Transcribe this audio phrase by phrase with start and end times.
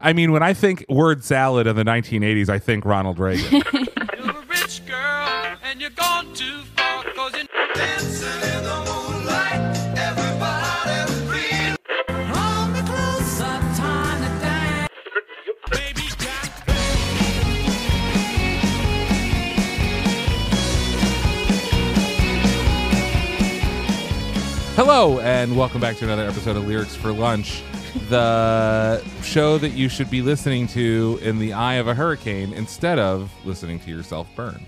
[0.00, 3.62] I mean, when I think word salad in the 1980s, I think Ronald Reagan.
[3.72, 9.76] You're a rich girl and you're gone too far cause you're dancing in the moonlight.
[9.96, 11.76] Everybody's free.
[12.32, 14.90] Hold me closer, time to dance.
[15.70, 16.46] Baby, got
[24.76, 27.62] Hello, and welcome back to another episode of Lyrics for Lunch,
[28.08, 32.98] the show that you should be listening to in the eye of a hurricane instead
[32.98, 34.64] of listening to yourself burn.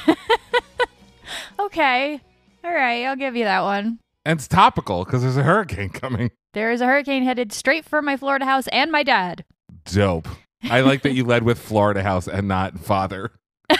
[1.58, 2.20] Okay.
[2.64, 3.98] All right, I'll give you that one.
[4.24, 6.30] And it's topical because there's a hurricane coming.
[6.54, 9.44] There is a hurricane headed straight for my Florida house and my dad.
[9.84, 10.28] Dope.
[10.64, 13.32] I like that you led with Florida House and not Father.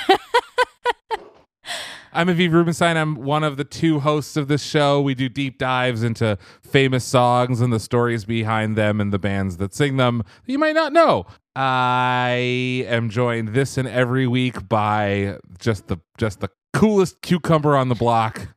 [2.12, 2.96] I'm Aviv Rubenstein.
[2.96, 5.00] I'm one of the two hosts of this show.
[5.00, 9.58] We do deep dives into famous songs and the stories behind them and the bands
[9.58, 11.26] that sing them that you might not know.
[11.54, 17.88] I am joined this and every week by just the just the coolest cucumber on
[17.88, 18.48] the block,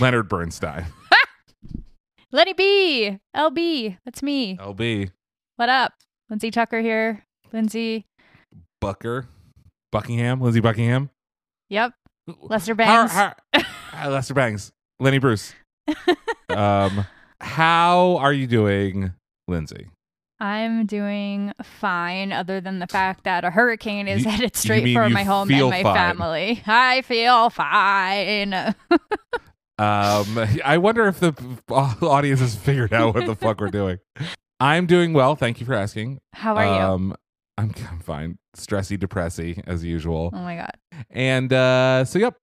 [0.00, 0.86] Leonard Bernstein.
[2.32, 4.56] Lenny B, LB, that's me.
[4.56, 5.10] LB
[5.56, 5.92] What up?
[6.30, 7.24] Lindsay Tucker here.
[7.52, 8.06] Lindsay.
[8.80, 9.28] Bucker,
[9.92, 11.10] Buckingham, Lindsay Buckingham.
[11.68, 11.92] Yep.
[12.26, 13.12] Lester Bangs.
[13.12, 13.34] how-
[14.08, 14.72] Lester Bangs.
[15.00, 15.54] Lenny Bruce.
[16.48, 17.06] um,
[17.40, 19.12] how are you doing,
[19.48, 19.88] Lindsay?
[20.40, 25.08] I'm doing fine, other than the fact that a hurricane is You- headed straight for
[25.08, 25.94] my home and my fine.
[25.94, 26.62] family.
[26.66, 28.54] I feel fine.
[28.54, 28.74] Um,
[30.64, 31.34] I wonder if the
[31.68, 33.98] audience has figured out what the fuck we're doing.
[34.60, 35.34] I'm doing well.
[35.36, 36.20] Thank you for asking.
[36.32, 36.70] How are you?
[36.70, 37.14] Um,
[37.58, 38.38] I'm, I'm fine.
[38.56, 40.30] Stressy, depressy as usual.
[40.32, 40.72] Oh my god.
[41.10, 42.36] And uh, so, yep.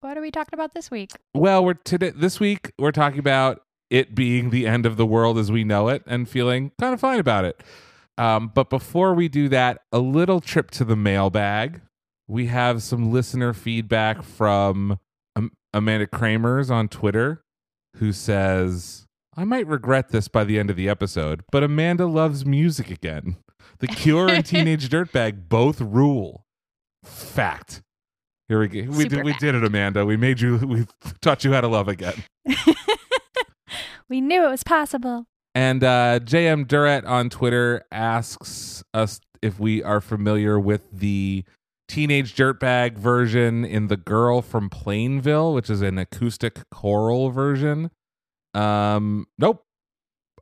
[0.00, 1.10] What are we talking about this week?
[1.34, 5.38] Well, we're today this week we're talking about it being the end of the world
[5.38, 7.60] as we know it and feeling kind of fine about it.
[8.16, 11.80] Um, but before we do that, a little trip to the mailbag.
[12.26, 14.98] We have some listener feedback from
[15.34, 17.42] um, Amanda Kramers on Twitter,
[17.96, 22.44] who says, "I might regret this by the end of the episode, but Amanda loves
[22.44, 23.36] music again.
[23.78, 26.44] The Cure and Teenage Dirtbag both rule.
[27.04, 27.82] Fact."
[28.48, 28.80] Here we go.
[28.90, 30.06] We Super did, we did it, Amanda.
[30.06, 30.56] We made you.
[30.56, 30.86] We
[31.20, 32.24] taught you how to love again.
[34.08, 35.26] we knew it was possible.
[35.54, 41.44] And uh, JM Durrett on Twitter asks us if we are familiar with the
[41.88, 47.90] Teenage Dirtbag version in The Girl from Plainville, which is an acoustic choral version.
[48.54, 49.64] Um, nope.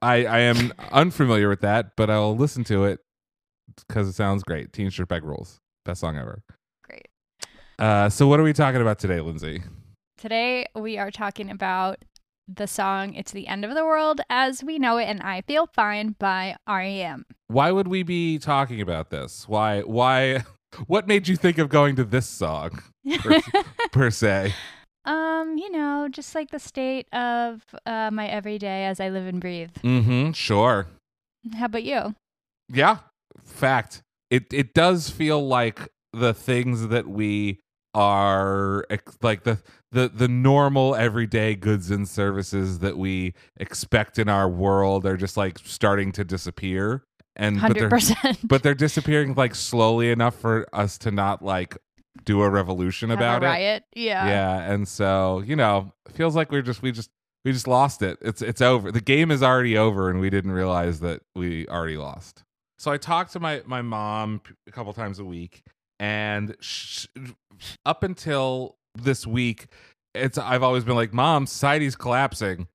[0.03, 3.00] I, I am unfamiliar with that, but I'll listen to it
[3.88, 4.73] because it sounds great.
[4.73, 5.61] Teenage Dirtbag rules.
[5.84, 6.43] Best song ever.
[7.78, 9.62] Uh, so, what are we talking about today, Lindsay?
[10.16, 11.98] Today we are talking about
[12.48, 15.66] the song It's the End of the World as We Know It and I Feel
[15.66, 17.26] Fine by REM.
[17.48, 19.47] Why would we be talking about this?
[19.48, 19.81] Why?
[19.82, 20.44] Why?
[20.88, 22.82] What made you think of going to this song
[23.20, 23.41] per,
[23.93, 24.53] per se?
[25.06, 29.41] um, you know, just like the state of uh, my everyday as I live and
[29.41, 29.70] breathe.
[29.82, 30.32] Mm-hmm.
[30.32, 30.87] Sure.
[31.54, 32.14] How about you?
[32.69, 32.98] Yeah.
[33.43, 34.03] Fact.
[34.28, 37.60] It it does feel like the things that we
[37.97, 38.84] are
[39.23, 39.59] like the
[39.91, 45.39] the the normal everyday goods and services that we expect in our world are just
[45.39, 47.03] like starting to disappear
[47.37, 48.37] and but they're 100%.
[48.47, 51.79] but they're disappearing like slowly enough for us to not like
[52.25, 53.49] do a revolution Have about a it.
[53.49, 53.85] riot.
[53.95, 54.27] Yeah.
[54.27, 57.09] yeah and so you know it feels like we're just we just
[57.47, 60.53] we just lost it it's it's over the game is already over and we didn't
[60.53, 62.43] realize that we already lost
[62.79, 65.62] so i talked to my my mom a couple times a week
[65.99, 67.07] and sh-
[67.84, 69.67] up until this week
[70.15, 72.67] it's i've always been like mom society's collapsing.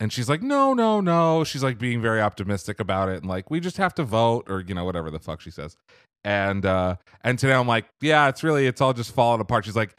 [0.00, 1.44] And she's like no no no.
[1.44, 4.60] She's like being very optimistic about it and like we just have to vote or
[4.60, 5.76] you know whatever the fuck she says.
[6.24, 9.64] And uh and today i'm like yeah it's really it's all just falling apart.
[9.64, 9.96] She's like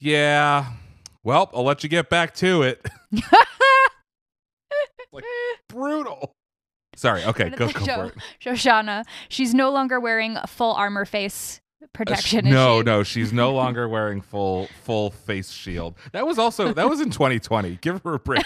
[0.00, 0.66] yeah
[1.24, 2.84] well i'll let you get back to it.
[5.12, 5.24] Like
[5.68, 6.32] brutal.
[6.96, 8.14] Sorry okay go, go for it.
[8.40, 12.44] Shoshana, she's no longer wearing a full armor face Uh, sh- protection.
[12.46, 12.84] no she?
[12.84, 17.10] no she's no longer wearing full full face shield that was also that was in
[17.10, 18.44] 2020 give her a break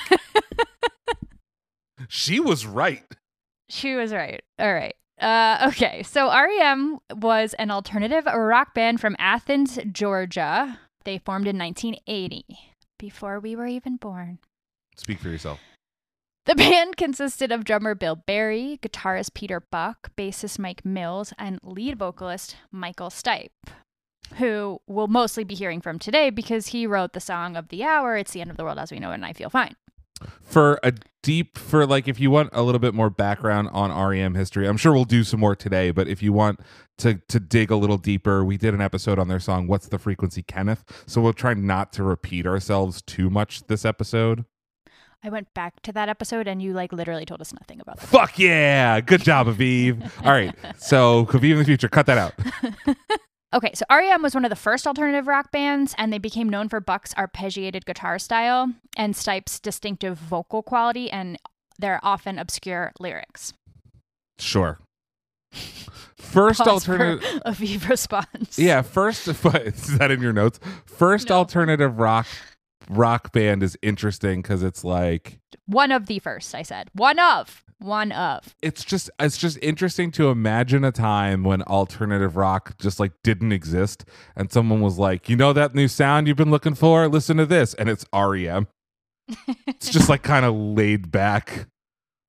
[2.08, 3.04] she was right
[3.69, 4.42] She was right.
[4.58, 4.94] All right.
[5.20, 10.81] Uh, okay, so REM was an alternative rock band from Athens, Georgia.
[11.04, 12.44] They formed in 1980,
[12.98, 14.38] before we were even born.
[14.96, 15.60] speak for yourself
[16.50, 21.97] The band consisted of drummer Bill Berry, guitarist Peter Buck, bassist Mike Mills, and lead
[21.97, 23.50] vocalist Michael Stipe,
[24.35, 28.17] who we'll mostly be hearing from today because he wrote the song of the hour,
[28.17, 29.76] It's the End of the World as We Know It and I Feel Fine.
[30.43, 30.93] for a
[31.23, 34.76] deep for like if you want a little bit more background on REM history, I'm
[34.76, 36.58] sure we'll do some more today, but if you want
[36.99, 40.00] to to dig a little deeper, we did an episode on their song What's the
[40.00, 44.47] Frequency Kenneth, so we'll try not to repeat ourselves too much this episode.
[45.22, 48.06] I went back to that episode and you like literally told us nothing about that.
[48.06, 49.00] Fuck yeah.
[49.00, 50.11] Good job, Aviv.
[50.25, 50.55] All right.
[50.78, 52.34] So Aviv in the future, cut that out.
[53.52, 56.69] Okay, so REM was one of the first alternative rock bands, and they became known
[56.69, 61.37] for Buck's arpeggiated guitar style and Stipe's distinctive vocal quality and
[61.76, 63.52] their often obscure lyrics.
[64.38, 64.78] Sure.
[66.16, 68.56] First Pause alternative Aviv response.
[68.56, 70.61] Yeah, first is that in your notes?
[70.87, 71.34] First No.
[71.38, 72.28] alternative rock
[72.90, 76.90] rock band is interesting because it's like One of the first, I said.
[76.92, 77.64] One of.
[77.78, 78.54] One of.
[78.60, 83.52] it's just it's just interesting to imagine a time when alternative rock just like didn't
[83.52, 84.04] exist
[84.37, 87.08] and someone was like, you know that new sound you've been looking for?
[87.08, 87.72] Listen to this.
[87.72, 88.66] And it's REM.
[89.66, 91.69] it's just like kind of laid back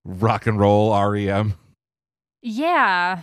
[0.06, 1.56] rock and roll REM.
[2.44, 3.22] Yeah.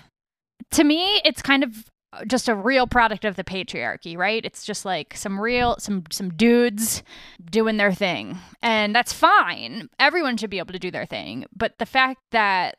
[0.72, 1.86] To me, it's kind of
[2.26, 4.44] just a real product of the patriarchy, right?
[4.44, 7.02] It's just like some real some some dudes
[7.50, 8.38] doing their thing.
[8.62, 9.88] And that's fine.
[9.98, 11.44] Everyone should be able to do their thing.
[11.54, 12.78] But the fact that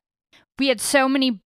[0.58, 1.42] we had so many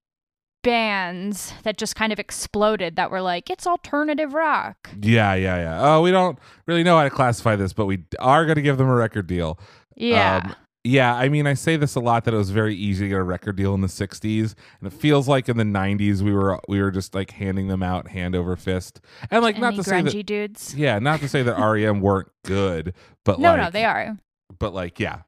[0.63, 4.89] bands that just kind of exploded that were like it's alternative rock.
[5.01, 5.79] Yeah, yeah, yeah.
[5.81, 8.77] Oh, we don't really know how to classify this, but we are going to give
[8.77, 9.59] them a record deal.
[9.95, 10.41] Yeah.
[10.45, 13.09] Um, yeah, I mean, I say this a lot that it was very easy to
[13.09, 16.33] get a record deal in the '60s, and it feels like in the '90s we
[16.33, 18.99] were we were just like handing them out hand over fist,
[19.31, 20.75] and like not Any to say grungy that, dudes.
[20.75, 22.93] yeah, not to say that REM weren't good,
[23.25, 24.17] but No, like, no, they are.
[24.59, 25.21] but like, yeah,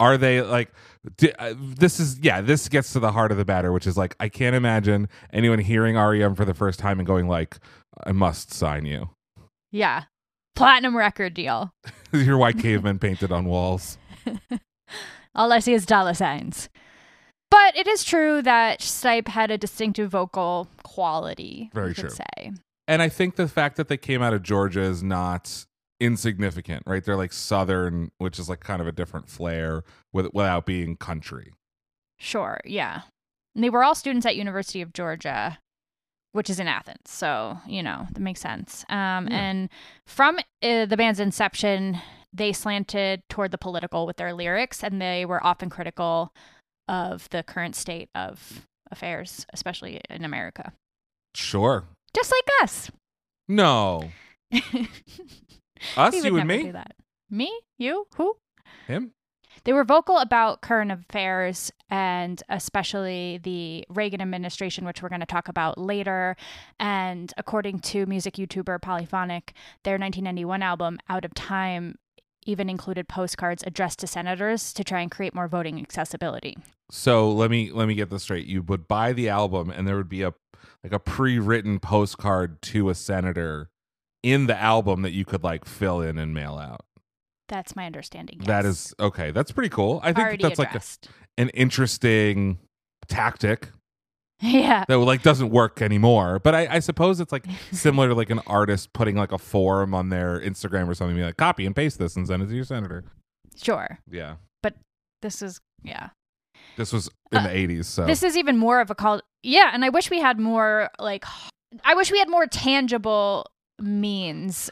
[0.00, 0.72] are they like?
[1.16, 3.96] di- uh, this is yeah, this gets to the heart of the matter, which is
[3.96, 7.58] like I can't imagine anyone hearing REM for the first time and going like,
[8.04, 9.10] I must sign you.
[9.70, 10.04] Yeah.
[10.56, 11.72] Platinum record deal.
[12.12, 13.96] Your white cavemen painted on walls.
[15.34, 16.68] All I see is dollar signs.
[17.50, 21.70] But it is true that Stipe had a distinctive vocal quality.
[21.72, 22.10] Very true.
[22.10, 22.52] Say.
[22.86, 25.66] And I think the fact that they came out of Georgia is not
[26.00, 27.04] insignificant, right?
[27.04, 29.82] They're like Southern, which is like kind of a different flair
[30.12, 31.52] with, without being country.
[32.18, 33.02] Sure, yeah.
[33.54, 35.58] And they were all students at University of Georgia,
[36.32, 36.98] which is in Athens.
[37.06, 38.84] So, you know, that makes sense.
[38.88, 39.38] Um, Yeah.
[39.38, 39.68] And
[40.06, 41.98] from uh, the band's inception,
[42.32, 46.32] they slanted toward the political with their lyrics, and they were often critical
[46.86, 50.72] of the current state of affairs, especially in America.
[51.34, 51.84] Sure.
[52.14, 52.90] Just like us.
[53.48, 54.10] No.
[55.96, 56.72] Us, you and me?
[57.30, 57.60] Me?
[57.78, 58.06] You?
[58.16, 58.36] Who?
[58.86, 59.12] Him?
[59.64, 65.26] They were vocal about current affairs and especially the Reagan administration, which we're going to
[65.26, 66.36] talk about later.
[66.78, 69.54] And according to music YouTuber Polyphonic,
[69.84, 71.96] their 1991 album, Out of Time,
[72.48, 76.56] even included postcards addressed to senators to try and create more voting accessibility.
[76.90, 78.46] So let me let me get this straight.
[78.46, 80.32] You would buy the album and there would be a
[80.82, 83.68] like a pre-written postcard to a senator
[84.22, 86.86] in the album that you could like fill in and mail out.
[87.48, 88.40] That's my understanding.
[88.44, 88.86] That yes.
[88.86, 89.30] is okay.
[89.30, 90.00] That's pretty cool.
[90.02, 90.80] I think already that's like a,
[91.36, 92.58] an interesting
[93.08, 93.68] tactic
[94.42, 94.84] yeah.
[94.88, 96.38] that like doesn't work anymore.
[96.38, 99.94] But I, I suppose it's like similar to like an artist putting like a form
[99.94, 102.54] on their Instagram or something, be like copy and paste this and send it to
[102.54, 103.04] your senator.
[103.56, 103.98] Sure.
[104.08, 104.74] Yeah, But
[105.22, 106.10] This is, yeah.
[106.76, 109.20] this was in Uh, the eighties, so This is even more of a call.
[109.42, 111.24] Yeah, and I wish we had more like
[111.84, 114.70] I wish we had more tangible means.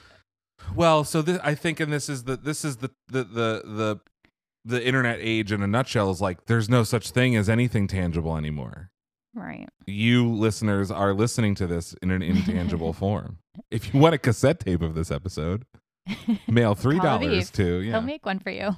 [0.75, 1.05] well.
[1.05, 4.01] So this, I think, and this is the this is the the the the
[4.65, 8.37] the internet age in a nutshell is like there's no such thing as anything tangible
[8.37, 8.91] anymore.
[9.37, 9.69] Right.
[9.87, 13.39] You listeners are listening to this in an intangible form.
[13.71, 15.67] If you want a cassette tape of this episode,
[16.49, 17.93] mail three dollars to yeah.
[17.93, 18.77] He'll make one for you.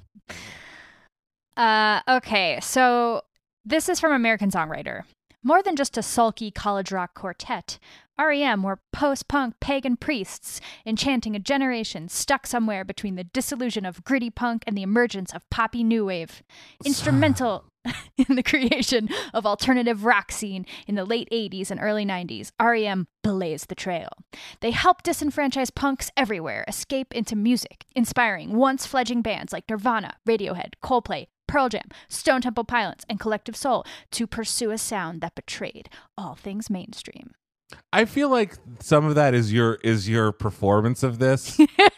[1.56, 3.22] Uh okay, so
[3.64, 5.04] this is from American Songwriter.
[5.44, 7.78] More than just a sulky college rock quartet,
[8.18, 14.02] REM were post punk pagan priests enchanting a generation stuck somewhere between the disillusion of
[14.02, 16.42] gritty punk and the emergence of poppy new wave.
[16.84, 17.64] Instrumental
[18.28, 23.06] in the creation of alternative rock scene in the late 80s and early 90s, REM
[23.22, 24.08] blazed the trail.
[24.60, 30.74] They helped disenfranchise punks everywhere escape into music, inspiring once fledgling bands like Nirvana, Radiohead,
[30.82, 35.88] Coldplay, Pearl Jam, Stone Temple Pilots, and Collective Soul to pursue a sound that betrayed
[36.16, 37.32] all things mainstream.
[37.92, 41.58] I feel like some of that is your is your performance of this.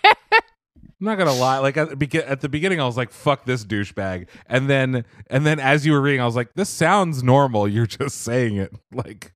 [1.00, 1.58] I'm not gonna lie.
[1.58, 5.46] Like at the, at the beginning, I was like, "Fuck this douchebag," and then and
[5.46, 7.66] then as you were reading, I was like, "This sounds normal.
[7.66, 9.32] You're just saying it like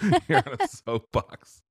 [0.28, 1.62] you're on a soapbox."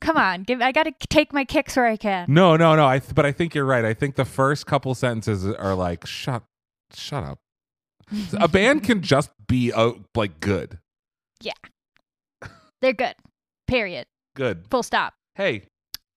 [0.00, 0.62] Come on, give.
[0.62, 2.26] I gotta take my kicks where I can.
[2.28, 2.86] No, no, no.
[2.86, 3.84] I th- but I think you're right.
[3.84, 6.42] I think the first couple sentences are like, shut,
[6.94, 7.38] shut up.
[8.38, 10.78] A band can just be uh, like good,
[11.42, 11.52] Yeah,
[12.80, 13.14] They're good.
[13.66, 14.06] Period.
[14.36, 14.64] good.
[14.70, 15.12] Full stop.
[15.34, 15.64] Hey,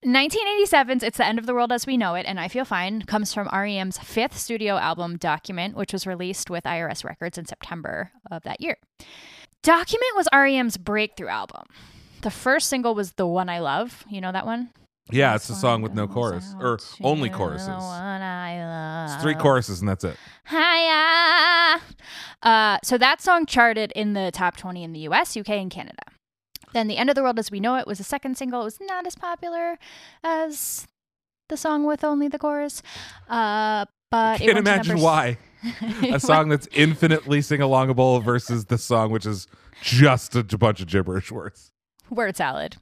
[0.06, 3.04] 1987's It's the End of the World as We Know It and I Feel Fine
[3.04, 8.12] comes from REM's fifth studio album, Document, which was released with IRS Records in September
[8.30, 8.78] of that year.
[9.62, 11.64] Document was REM's breakthrough album.
[12.22, 14.04] The first single was The One I Love.
[14.10, 14.72] You know that one?
[15.12, 17.68] yeah, it's a song with no chorus or only choruses.
[17.68, 19.14] The one I love.
[19.16, 20.18] It's three choruses and that's it.
[20.50, 21.82] Hiya.
[22.42, 26.04] Uh, so that song charted in the top 20 in the US, UK, and Canada.
[26.74, 28.62] Then The End of the World as We Know It was the second single.
[28.62, 29.78] It was not as popular
[30.24, 30.88] as
[31.50, 32.82] the song with only the chorus.
[33.30, 35.38] Uh, but it Can't imagine why
[36.04, 39.48] a song that's infinitely sing alongable versus the song which is
[39.82, 41.72] just a bunch of gibberish words.
[42.10, 42.78] Word salad.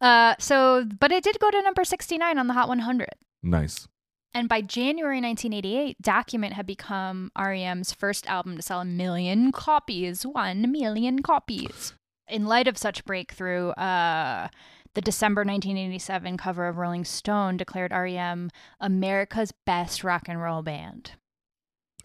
[0.00, 3.08] Uh, so, but it did go to number 69 on the Hot 100.
[3.42, 3.88] Nice.
[4.34, 10.24] And by January 1988, Document had become REM's first album to sell a million copies.
[10.24, 11.92] One million copies.
[12.32, 14.48] In light of such breakthrough, uh,
[14.94, 21.12] the December 1987 cover of Rolling Stone declared REM America's best rock and roll band.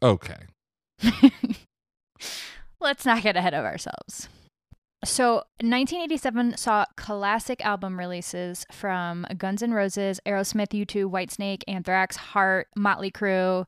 [0.04, 0.36] Okay.
[2.82, 4.28] Let's not get ahead of ourselves.
[5.06, 12.68] So, 1987 saw classic album releases from Guns N' Roses, Aerosmith, U2, Whitesnake, Anthrax, Heart,
[12.76, 13.66] Motley Crue,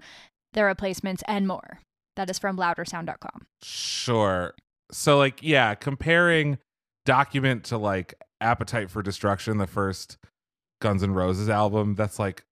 [0.51, 1.79] The replacements, and more.
[2.17, 3.45] That is from loudersound.com.
[3.63, 4.53] Sure.
[4.91, 6.57] So like yeah, comparing
[7.05, 10.17] document to like Appetite for Destruction, the first
[10.81, 12.43] Guns N' Roses album, that's like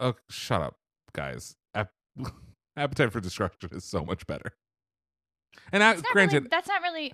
[0.00, 0.76] oh shut up,
[1.12, 1.56] guys.
[1.74, 1.92] App-
[2.76, 4.52] Appetite for Destruction is so much better.
[5.70, 7.12] And I, granted, really, that's not really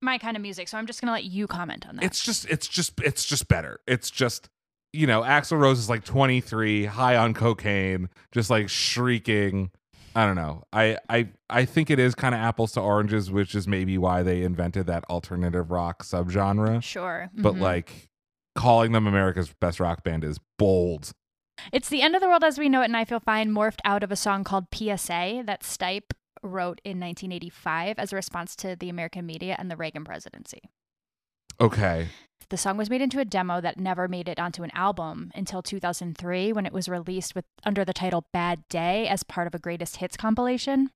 [0.00, 2.04] my kind of music, so I'm just going to let you comment on that.
[2.04, 3.80] it's just it's just it's just better.
[3.86, 4.48] It's just
[4.92, 9.70] you know, Axl Rose is like 23, high on cocaine, just like shrieking.
[10.14, 10.64] I don't know.
[10.72, 14.22] I I I think it is kind of apples to oranges, which is maybe why
[14.22, 16.82] they invented that alternative rock subgenre.
[16.82, 17.30] sure.
[17.34, 17.60] But mhm.
[17.60, 18.08] like
[18.54, 21.12] calling them America's best rock band is bold.
[21.72, 23.80] It's the end of the world as we know it, and I feel fine morphed
[23.84, 26.12] out of a song called PSA that Stipe
[26.42, 30.60] wrote in 1985 as a response to the American media and the Reagan presidency.
[31.60, 32.08] Okay.
[32.50, 35.62] The song was made into a demo that never made it onto an album until
[35.62, 39.58] 2003 when it was released with under the title Bad Day as part of a
[39.58, 40.90] greatest hits compilation.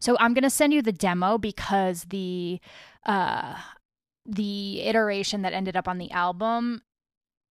[0.00, 2.60] So I'm going to send you the demo because the
[3.04, 3.56] uh
[4.24, 6.82] the iteration that ended up on the album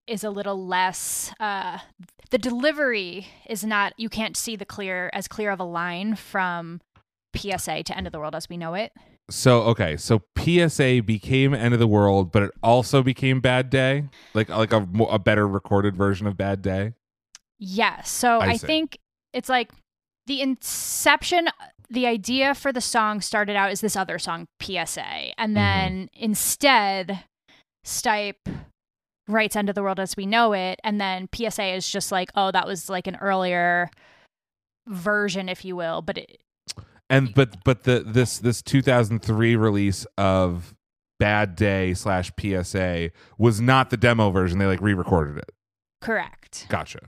[0.08, 1.80] is a little less uh
[2.32, 6.82] the delivery is not you can't see the clear as clear of a line from
[7.36, 8.92] PSA to End of the World as we know it.
[9.32, 14.06] So okay, so PSA became End of the World, but it also became Bad Day,
[14.34, 16.94] like like a a better recorded version of Bad Day.
[17.58, 18.10] Yes.
[18.10, 18.98] So I I, think
[19.34, 19.72] it's like
[20.28, 21.50] the inception,
[21.90, 25.02] the idea for the song started out as this other song, PSA.
[25.02, 25.32] Mm-hmm.
[25.38, 27.24] And then instead,
[27.86, 28.36] Stipe
[29.28, 30.80] writes End of the World as We Know It.
[30.84, 33.90] And then PSA is just like, oh, that was like an earlier
[34.88, 36.02] version, if you will.
[36.02, 36.42] But it,
[37.12, 40.74] And but but the this this 2003 release of
[41.20, 44.60] Bad Day slash PSA was not the demo version.
[44.60, 45.52] They like re-recorded it.
[46.00, 46.66] correct.
[46.70, 47.02] Gotcha.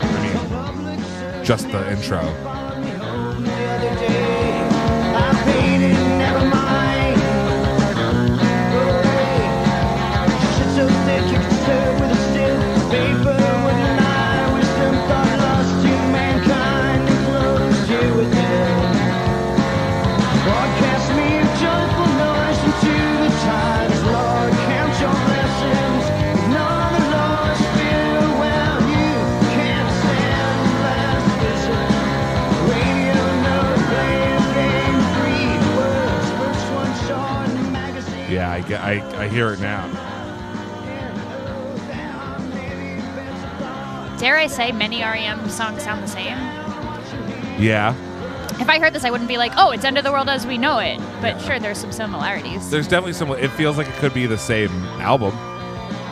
[0.00, 2.20] I mean, just the intro.
[38.88, 39.86] I I hear it now.
[44.18, 46.36] Dare I say, many REM songs sound the same?
[47.60, 47.94] Yeah,
[48.60, 50.44] If I heard this, I wouldn't be like, oh, it's End of the World as
[50.46, 50.98] We Know It.
[51.20, 52.68] But sure, there's some similarities.
[52.70, 53.30] there's definitely some.
[53.32, 55.32] It feels like it could be the same album.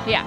[0.09, 0.25] Yeah.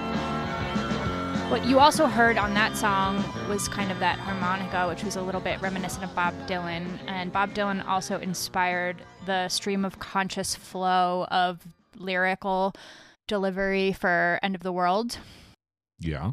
[1.50, 5.22] What you also heard on that song was kind of that harmonica, which was a
[5.22, 6.86] little bit reminiscent of Bob Dylan.
[7.06, 11.66] And Bob Dylan also inspired the stream of conscious flow of
[11.96, 12.72] lyrical
[13.28, 15.18] delivery for End of the World.
[15.98, 16.32] Yeah.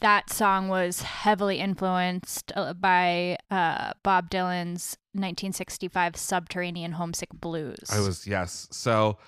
[0.00, 7.90] that song was heavily influenced uh, by uh, Bob Dylan's 1965 Subterranean Homesick Blues.
[7.92, 8.68] I was yes.
[8.70, 9.18] So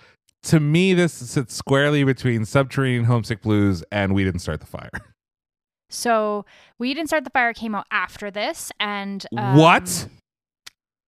[0.45, 4.91] to me, this sits squarely between Subterranean Homesick Blues and We Didn't Start the Fire.
[5.91, 6.47] So
[6.79, 10.09] We Didn't Start the Fire came out after this, and um, what?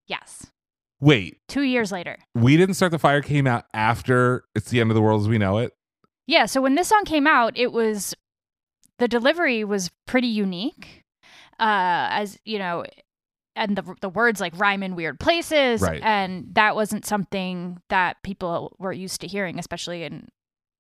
[0.07, 0.47] Yes,
[1.05, 2.17] Wait, two years later.
[2.35, 5.29] We Didn't Start the Fire came out after It's the End of the World as
[5.29, 5.73] We Know It.
[6.27, 8.15] Yeah, so when this song came out, it was
[8.99, 11.03] the delivery was pretty unique.
[11.61, 12.85] Uh as, you know,
[13.55, 16.01] and the the words like rhyme in weird places Right.
[16.03, 20.29] and that wasn't something that people were used to hearing especially in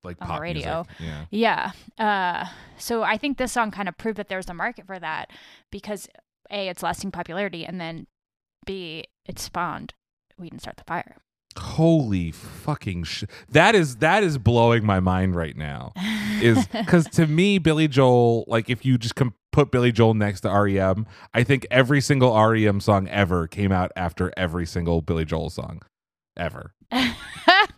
[0.05, 0.85] Like On the pop radio.
[0.99, 1.27] music.
[1.31, 1.71] Yeah.
[1.99, 2.05] yeah.
[2.05, 2.47] Uh
[2.79, 5.31] so I think this song kind of proved that there's a market for that
[5.71, 6.09] because
[6.51, 8.07] A it's lasting popularity and then
[8.65, 9.93] B it spawned
[10.39, 11.17] we didn't start the fire.
[11.57, 15.93] Holy fucking sh- that is that is blowing my mind right now.
[16.43, 20.41] Is because to me, Billy Joel, like if you just com- put Billy Joel next
[20.41, 25.25] to REM, I think every single REM song ever came out after every single Billy
[25.25, 25.83] Joel song
[26.37, 26.75] ever.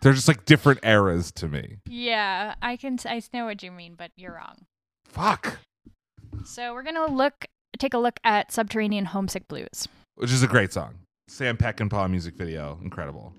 [0.01, 1.77] They're just like different eras to me.
[1.87, 4.65] yeah, I can I know what you mean, but you're wrong.
[5.05, 5.59] Fuck.
[6.45, 7.45] So we're gonna look
[7.77, 9.87] take a look at Subterranean Homesick Blues.
[10.15, 10.95] Which is a great song.
[11.29, 13.33] Sam Peckinpah music video, incredible.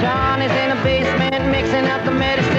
[0.00, 2.57] John is in the basement mixing up the medicine.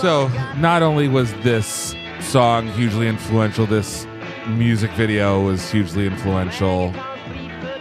[0.00, 4.06] So, not only was this song hugely influential, this
[4.48, 6.94] music video was hugely influential.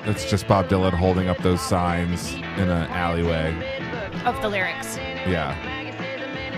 [0.04, 3.54] It's just Bob Dylan holding up those signs in an alleyway.
[4.26, 4.98] Of the lyrics.
[4.98, 5.56] Yeah.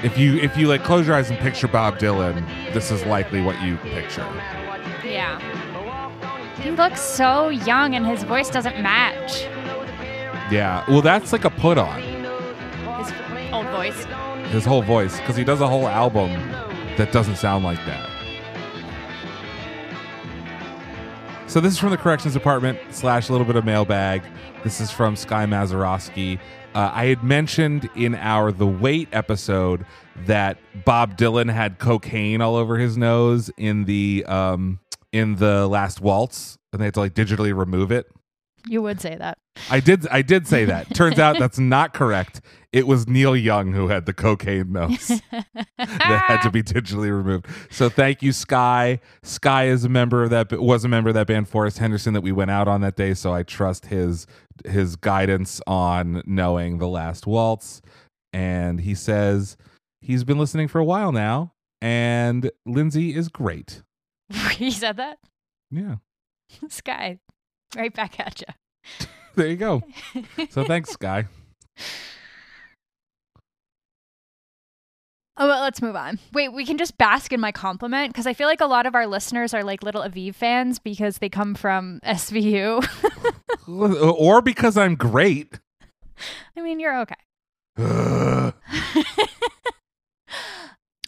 [0.04, 3.42] If you if you like close your eyes and picture Bob Dylan, this is likely
[3.42, 4.26] what you picture.
[5.06, 5.40] Yeah.
[6.60, 9.44] He looks so young and his voice doesn't match
[10.52, 10.84] Yeah.
[10.88, 13.14] Well, that's like a put on his
[13.54, 14.08] old voice.
[14.52, 16.32] His whole voice because he does a whole album
[16.98, 18.10] that doesn't sound like that.
[21.48, 24.24] So this is from the corrections department slash a little bit of mailbag.
[24.64, 26.38] This is from Sky Mazarowski.
[26.74, 29.86] Uh, I had mentioned in our The Weight episode
[30.26, 34.80] that Bob Dylan had cocaine all over his nose in the um,
[35.12, 38.10] in the last waltz, and they had to like digitally remove it.
[38.68, 39.38] You would say that.
[39.70, 40.94] I did I did say that.
[40.96, 42.42] Turns out that's not correct.
[42.72, 47.48] It was Neil Young who had the cocaine nose that had to be digitally removed.
[47.70, 49.00] So thank you, Sky.
[49.24, 52.22] Sky is a member of that was a member of that band Forrest Henderson that
[52.22, 53.14] we went out on that day.
[53.14, 54.26] So I trust his
[54.66, 57.82] his guidance on knowing the last waltz.
[58.34, 59.58] And he says
[60.02, 63.84] he's been listening for a while now, and Lindsay is great.
[64.52, 65.18] he said that?
[65.70, 65.96] Yeah,
[66.70, 67.20] Sky.
[67.76, 69.08] Right back at you.
[69.36, 69.82] there you go.
[70.50, 71.28] So thanks, guy.
[75.38, 76.20] Oh, well, let's move on.
[76.34, 78.94] Wait, we can just bask in my compliment because I feel like a lot of
[78.94, 82.86] our listeners are like little Aviv fans because they come from SVU.
[83.68, 85.60] or because I'm great.
[86.56, 87.16] I mean, you're okay.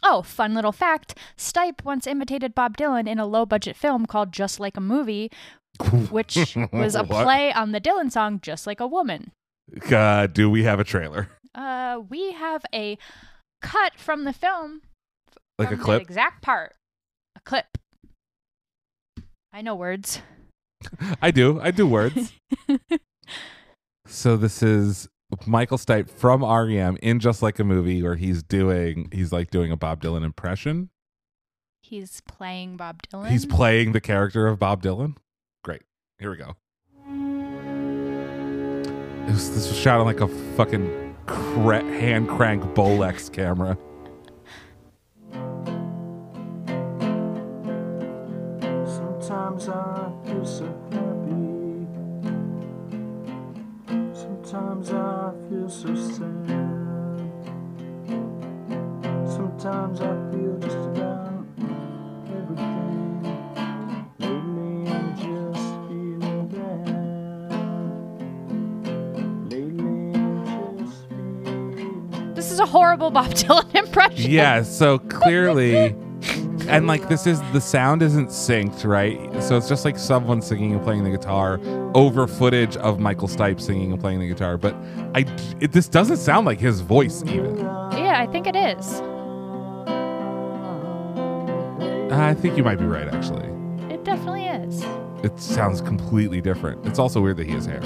[0.05, 4.33] Oh, fun little fact Stipe once imitated Bob Dylan in a low budget film called
[4.33, 5.31] Just Like a Movie,
[6.11, 7.23] which was a What?
[7.23, 9.31] play on the Dylan song Just Like a Woman.
[9.91, 11.29] Uh, do we have a trailer?
[11.55, 12.97] Uh, we have a
[13.61, 14.81] cut from the film.
[15.57, 16.01] Like a from that clip?
[16.01, 16.75] exact part.
[17.35, 17.77] A clip.
[19.51, 20.19] I know words.
[21.21, 21.61] I do.
[21.61, 22.33] I do words.
[24.07, 25.07] so this is
[25.45, 29.71] Michael Stipe from REM in Just Like a Movie where he's doing he's like doing
[29.71, 30.89] a Bob Dylan impression.
[31.83, 33.29] He's playing Bob Dylan.
[33.29, 35.15] He's playing the character of Bob Dylan.
[36.23, 36.55] Here we go.
[39.27, 43.77] Was, this was shot on like a fucking cra- hand crank Bolex camera.
[48.87, 51.87] Sometimes I feel so happy.
[54.13, 56.47] Sometimes I feel so sad.
[59.27, 60.52] Sometimes I feel
[72.63, 74.31] a horrible Bob Dylan impression.
[74.31, 75.95] Yeah, so clearly
[76.67, 79.19] and like this is the sound isn't synced, right?
[79.43, 81.59] so it's just like someone singing and playing the guitar
[81.93, 84.57] over footage of Michael Stipe singing and playing the guitar.
[84.57, 84.75] But
[85.13, 85.25] I,
[85.59, 87.57] it, this doesn't sound like his voice even.
[87.57, 89.01] Yeah, I think it is.
[92.11, 93.49] I think you might be right, actually.
[93.93, 94.83] It definitely is.
[95.23, 96.85] It sounds completely different.
[96.85, 97.81] It's also weird that he has hair.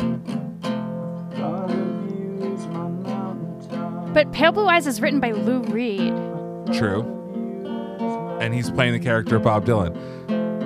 [4.17, 6.11] But Pale Blue Eyes is written by Lou Reed.
[6.73, 7.03] True.
[8.41, 9.95] And he's playing the character of Bob Dylan.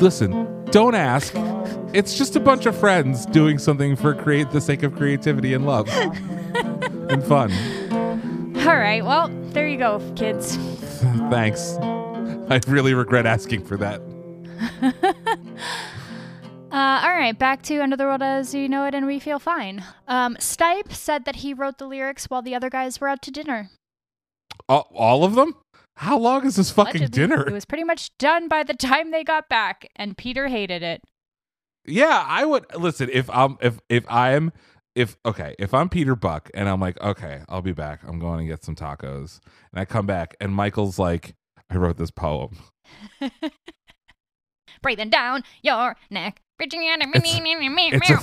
[0.01, 1.33] Listen, don't ask.
[1.93, 5.65] It's just a bunch of friends doing something for create the sake of creativity and
[5.65, 5.89] love
[7.09, 7.51] and fun.
[8.65, 10.55] All right, well, there you go, kids.
[11.29, 11.73] Thanks.
[11.73, 14.01] I really regret asking for that.
[16.71, 19.39] Uh, all right, back to Under the World as You Know It and We Feel
[19.39, 19.83] Fine.
[20.07, 23.31] Um, Stipe said that he wrote the lyrics while the other guys were out to
[23.31, 23.69] dinner.
[24.69, 25.55] All, all of them?
[25.97, 27.27] How long is this fucking Allegedly.
[27.27, 27.45] dinner?
[27.45, 31.01] It was pretty much done by the time they got back, and Peter hated it.
[31.85, 34.53] Yeah, I would listen if I'm if if I'm
[34.95, 38.01] if okay, if I'm Peter Buck and I'm like, okay, I'll be back.
[38.03, 39.39] I'm going to get some tacos.
[39.71, 41.35] And I come back and Michael's like,
[41.69, 42.57] I wrote this poem.
[44.81, 46.41] Breathing down your neck.
[46.59, 47.23] Reaching out and It's-
[47.93, 48.13] It's a,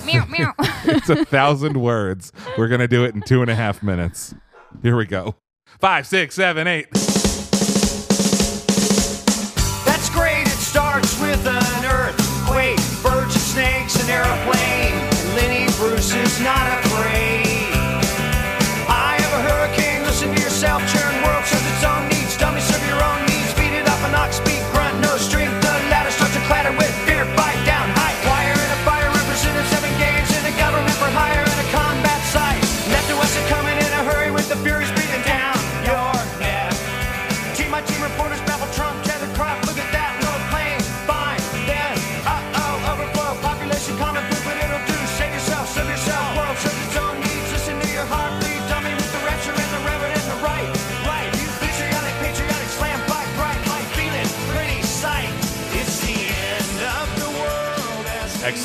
[0.85, 2.31] it's a thousand words.
[2.57, 4.33] We're gonna do it in two and a half minutes.
[4.81, 5.35] Here we go.
[5.79, 6.87] Five, six, seven, eight.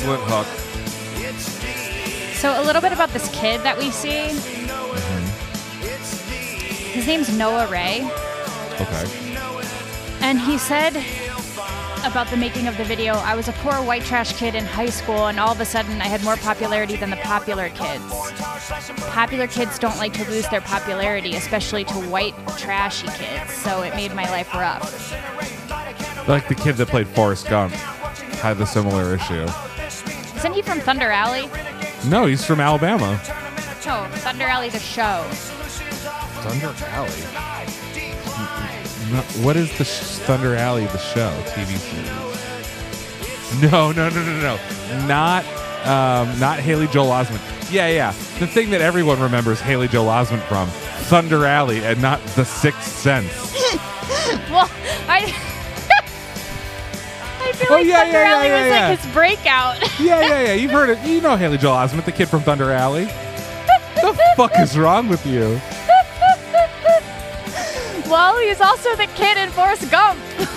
[0.05, 0.47] Excellent hook.
[1.17, 1.29] it.
[1.29, 4.27] It's the So, a little bit about this kid that we see.
[6.91, 8.07] His name's Noah Ray.
[8.79, 9.05] Okay.
[10.21, 11.03] And he said
[12.05, 14.91] about the making of the video, I was a poor white trash kid in high
[14.91, 18.31] school, and all of a sudden I had more popularity than the popular kids.
[19.09, 23.95] Popular kids don't like to lose their popularity, especially to white trashy kids, so it
[23.95, 25.11] made my life rough.
[26.27, 29.47] Like the kid that played Forrest Gump had the similar issue.
[30.45, 31.49] Isn't he from Thunder Alley?
[32.07, 33.13] No, he's from Alabama.
[33.83, 35.23] No, Thunder Alley the show.
[36.43, 37.09] Thunder Alley.
[39.11, 42.11] No, what is the sh- Thunder Alley the show TV series?
[43.71, 45.45] No, no, no, no, no, not
[45.87, 47.71] um, not Haley Joel Osment.
[47.71, 50.67] Yeah, yeah, the thing that everyone remembers Haley Joel Osment from
[51.07, 53.31] Thunder Alley and not The Sixth Sense.
[54.49, 54.69] Well,
[55.07, 55.54] I.
[57.69, 58.89] Oh, yeah, Thunder yeah, yeah, Alley yeah, was yeah.
[58.89, 59.99] like his breakout.
[59.99, 60.53] yeah, yeah, yeah.
[60.53, 60.99] You've heard it.
[61.05, 63.05] You know Haley Joel Osment, the kid from Thunder Alley.
[63.95, 65.41] the fuck is wrong with you?
[68.09, 70.19] well, he's also the kid in Forrest Gump.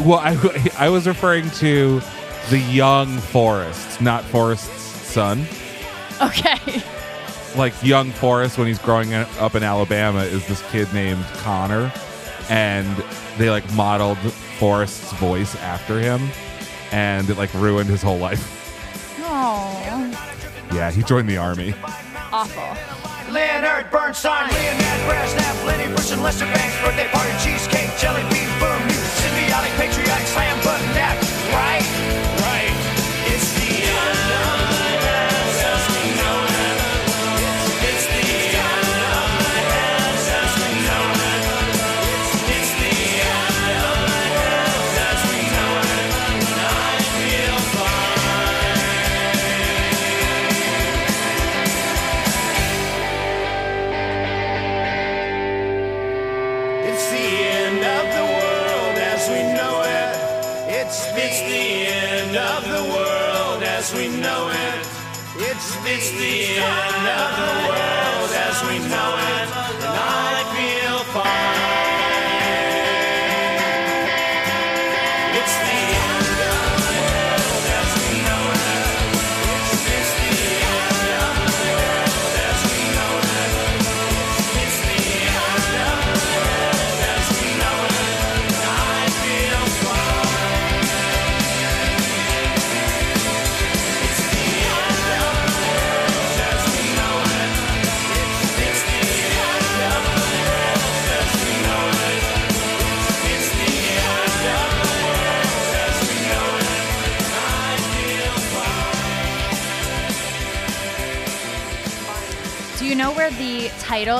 [0.00, 2.00] Well, I, I was referring to
[2.48, 5.46] the young Forrest, not Forrest's son.
[6.22, 6.82] Okay.
[7.56, 11.92] Like young Forrest when he's growing up in Alabama is this kid named Connor,
[12.48, 12.88] and
[13.36, 14.16] they like modeled
[14.58, 16.28] Forrest's voice after him,
[16.92, 18.52] and it like ruined his whole life.
[19.20, 19.72] Oh,
[20.72, 21.74] Yeah, he joined the army.
[22.32, 22.62] awful.
[23.32, 28.80] Leonard Bernstein, Leonard Brezhnev, Lenny Bruce, and Lester Bangs, birthday party, cheesecake, jelly bean, boom,
[29.18, 30.86] symbiotic, patriotic, slam button,
[65.98, 67.65] It's the end of the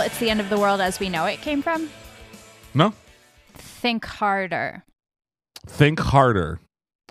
[0.07, 1.90] "It's the End of the World as We Know It" came from?
[2.75, 2.95] No?
[3.55, 4.85] Think harder.
[5.66, 6.61] Think harder.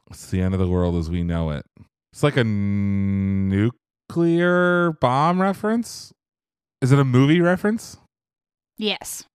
[0.09, 1.65] It's the end of the world as we know it.
[2.13, 3.71] It's like a nuclear
[5.01, 6.13] bomb reference.
[6.81, 7.97] Is it a movie reference?
[8.77, 9.25] Yes,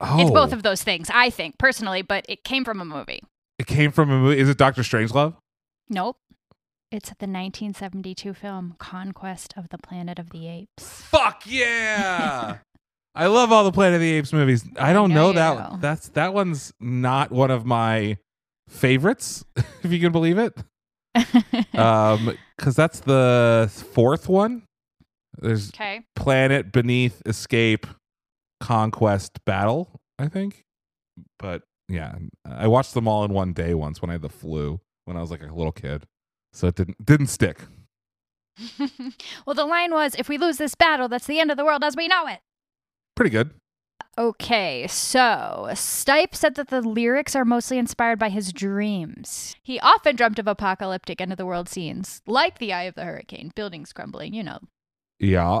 [0.00, 0.56] Oh, it's both oh.
[0.56, 1.08] of those things.
[1.12, 3.22] I think personally, but it came from a movie.
[3.58, 4.38] It came from a movie.
[4.38, 5.36] Is it Doctor Strangelove?
[5.88, 6.18] Nope.
[6.90, 10.84] It's the 1972 film Conquest of the Planet of the Apes.
[10.84, 12.58] Fuck yeah!
[13.16, 14.64] I love all the Planet of the Apes movies.
[14.78, 15.78] I don't know that do.
[15.80, 18.18] that's that one's not one of my
[18.68, 19.44] favorites,
[19.82, 20.54] if you can believe it.
[21.74, 24.62] Um, because that's the fourth one.
[25.38, 26.06] There's okay.
[26.14, 27.86] Planet Beneath Escape
[28.60, 30.64] Conquest Battle, I think.
[31.38, 34.80] But yeah, I watched them all in one day once when I had the flu
[35.04, 36.06] when I was like a little kid.
[36.52, 37.60] So it didn't didn't stick.
[39.46, 41.84] well, the line was if we lose this battle, that's the end of the world
[41.84, 42.40] as we know it.
[43.16, 43.50] Pretty good.
[44.18, 49.56] Okay, so Stipe said that the lyrics are mostly inspired by his dreams.
[49.62, 53.04] He often dreamt of apocalyptic end of the world scenes, like the eye of the
[53.04, 54.60] hurricane, buildings crumbling, you know.
[55.18, 55.60] Yeah.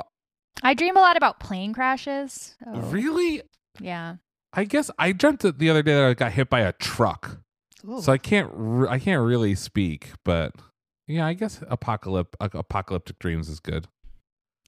[0.62, 2.56] I dream a lot about plane crashes.
[2.64, 3.42] so, Really?
[3.78, 4.16] Yeah.
[4.54, 7.40] I guess I dreamt the other day that I got hit by a truck.
[8.00, 10.52] So I can't re- I can't really speak, but
[11.06, 13.86] yeah, I guess apocalyptic apocalyptic dreams is good.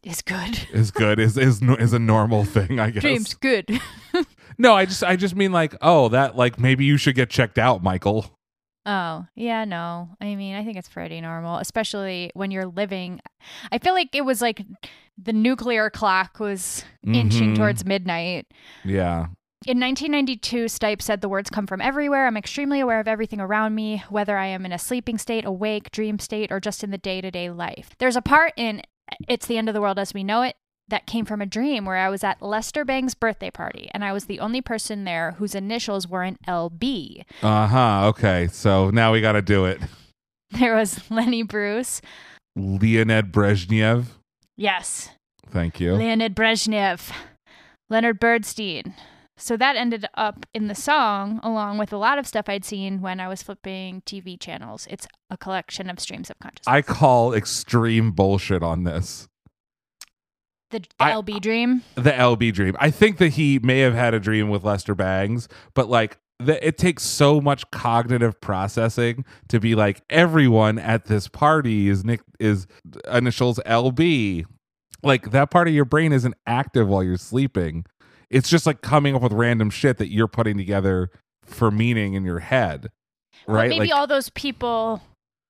[0.03, 0.59] It's good.
[0.73, 3.03] Is good is is is a normal thing, I guess.
[3.03, 3.81] Dreams good.
[4.61, 7.59] No, I just I just mean like, oh, that like maybe you should get checked
[7.59, 8.27] out, Michael.
[8.87, 10.09] Oh, yeah, no.
[10.21, 13.21] I mean, I think it's pretty normal, especially when you're living.
[13.71, 14.63] I feel like it was like
[15.23, 17.57] the nuclear clock was inching Mhm.
[17.57, 18.47] towards midnight.
[18.85, 19.27] Yeah.
[19.67, 22.27] In 1992, Stipe said the words come from everywhere.
[22.27, 25.91] I'm extremely aware of everything around me, whether I am in a sleeping state, awake,
[25.93, 27.91] dream state, or just in the day to day life.
[27.99, 28.83] There's a part in
[29.29, 30.57] It's the End of the World as We Know It
[30.89, 34.13] that came from a dream where I was at Lester Bang's birthday party, and I
[34.13, 37.25] was the only person there whose initials were an LB.
[37.43, 38.07] Uh-huh.
[38.09, 38.49] Okay.
[38.51, 39.81] So now we got to do it.
[40.51, 42.01] There was Lenny Bruce.
[42.57, 44.07] Leonid Brezhnev.
[44.57, 45.11] Yes,
[45.51, 45.95] Thank you.
[45.95, 47.11] Leonid Brezhnev,
[47.91, 48.95] Leonard Bernstein.
[49.41, 53.01] So that ended up in the song, along with a lot of stuff I'd seen
[53.01, 54.87] when I was flipping TV channels.
[54.91, 56.67] It's a collection of streams of consciousness.
[56.67, 59.29] I call extreme bullshit on this.
[60.71, 61.83] the the I- LB dream.
[61.95, 62.77] the LB dream.
[62.81, 66.65] I think that he may have had a dream with Lester Bangs, but like the,
[66.67, 72.21] it takes so much cognitive processing to be like everyone at this party is Nick
[72.39, 72.67] is
[73.11, 74.45] initials LB.
[75.03, 77.85] Like that part of your brain isn't active while you're sleeping.
[78.31, 81.11] It's just like coming up with random shit that you're putting together
[81.45, 82.91] for meaning in your head.
[83.47, 83.71] Right?
[83.71, 85.01] maybe like all those people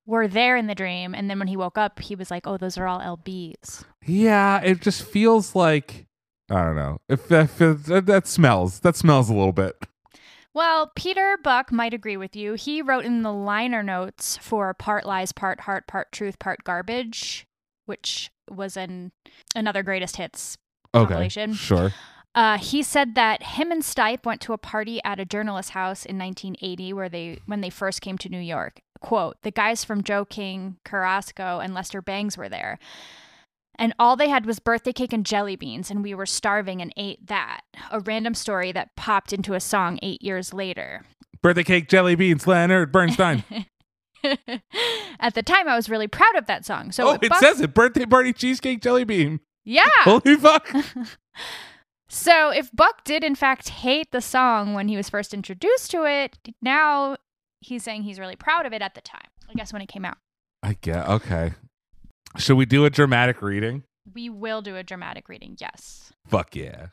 [0.06, 2.56] were there in the dream, and then when he woke up, he was like, "Oh,
[2.56, 6.06] those are all LBs." yeah, it just feels like
[6.50, 6.98] I don't know.
[7.08, 9.76] If, if, if that, that smells, that smells a little bit.
[10.54, 12.54] Well, Peter Buck might agree with you.
[12.54, 17.46] He wrote in the liner notes for Part Lies, Part Heart, Part Truth, Part Garbage,
[17.86, 19.12] which was an
[19.54, 20.56] another greatest hits
[20.94, 21.52] Okay, compilation.
[21.52, 21.92] sure.
[22.38, 26.06] Uh, he said that him and Stipe went to a party at a journalist's house
[26.06, 28.78] in 1980 where they when they first came to New York.
[29.00, 32.78] Quote, the guys from Joe King, Carrasco, and Lester Bangs were there.
[33.76, 36.92] And all they had was birthday cake and jelly beans, and we were starving and
[36.96, 37.62] ate that.
[37.90, 41.06] A random story that popped into a song eight years later.
[41.42, 43.42] Birthday cake, jelly beans, Leonard Bernstein.
[45.18, 46.92] At the time, I was really proud of that song.
[46.92, 47.74] So oh, it Buck- says it.
[47.74, 49.40] Birthday party, cheesecake, jelly bean.
[49.64, 49.88] yeah.
[50.02, 50.72] Holy fuck.
[52.08, 56.04] So if Buck did in fact hate the song when he was first introduced to
[56.04, 57.16] it, now
[57.60, 59.28] he's saying he's really proud of it at the time.
[59.48, 60.18] I guess when it came out.
[60.62, 61.52] I get okay.
[62.36, 63.84] Should we do a dramatic reading?
[64.14, 66.12] We will do a dramatic reading, yes.
[66.26, 66.88] Fuck yeah.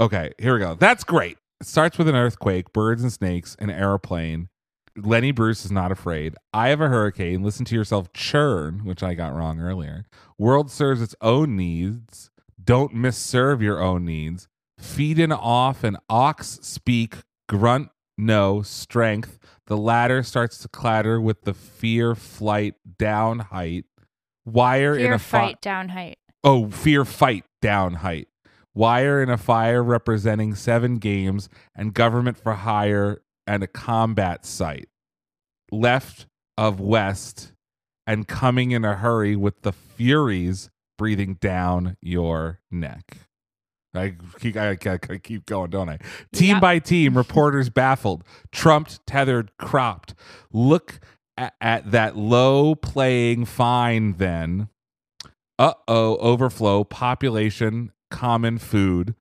[0.00, 0.74] Okay, here we go.
[0.74, 1.38] That's great.
[1.60, 4.48] It starts with an earthquake, birds and snakes, an airplane.
[4.96, 6.34] Lenny Bruce is not afraid.
[6.52, 7.42] I have a hurricane.
[7.42, 10.06] Listen to yourself churn, which I got wrong earlier.
[10.38, 12.30] World serves its own needs.
[12.66, 14.48] Don't misserve your own needs.
[14.78, 19.38] Feed and off an ox speak, grunt no strength.
[19.66, 23.84] The ladder starts to clatter with the fear flight down height.
[24.44, 26.18] Wire in Fear a fi- fight down height.
[26.42, 28.28] Oh, fear fight down height.
[28.74, 34.88] Wire in a fire representing seven games and government for hire and a combat site.
[35.70, 36.26] Left
[36.58, 37.52] of west
[38.06, 43.18] and coming in a hurry with the furies breathing down your neck.
[43.94, 45.98] I keep, I, I- I keep going, don't I?
[46.34, 46.60] Team Yep.
[46.60, 50.14] by team, reporters baffled, trumped, tethered, cropped.
[50.52, 51.00] Look
[51.38, 54.68] at, at that low playing fine then
[55.58, 59.14] Uh oh, overflow, population, common food.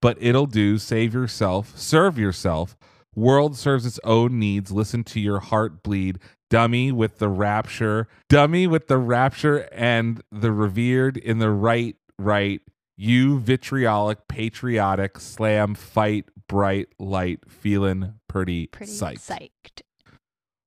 [0.00, 0.78] But it'll do.
[0.78, 2.76] Save yourself, serve yourself.
[3.14, 4.72] World serves its own needs.
[4.72, 6.18] Listen to your heart bleed.
[6.50, 8.06] Dummy with the rapture.
[8.28, 12.60] Dummy with the rapture and the revered in the right, right.
[12.96, 19.18] You vitriolic, patriotic, slam, fight, bright, light, feeling pretty, Pretty psyched.
[19.20, 19.82] psyched.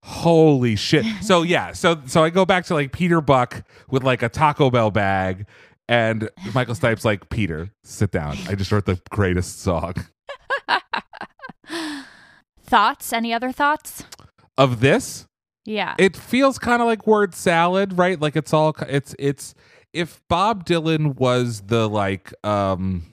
[0.04, 1.06] Holy shit.
[1.22, 4.70] So yeah, so so I go back to like Peter Buck with like a Taco
[4.70, 5.46] Bell bag
[5.90, 8.38] and Michael Stipe's like, Peter, sit down.
[8.50, 9.94] I just wrote the greatest song.
[12.66, 13.13] Thoughts?
[13.13, 14.04] Any other thoughts?
[14.58, 15.27] Of this,
[15.68, 15.96] Yeah.
[15.98, 18.20] it feels kind of like word salad, right?
[18.20, 19.54] Like it's all it's it's
[19.92, 23.04] if Bob Dylan was the like um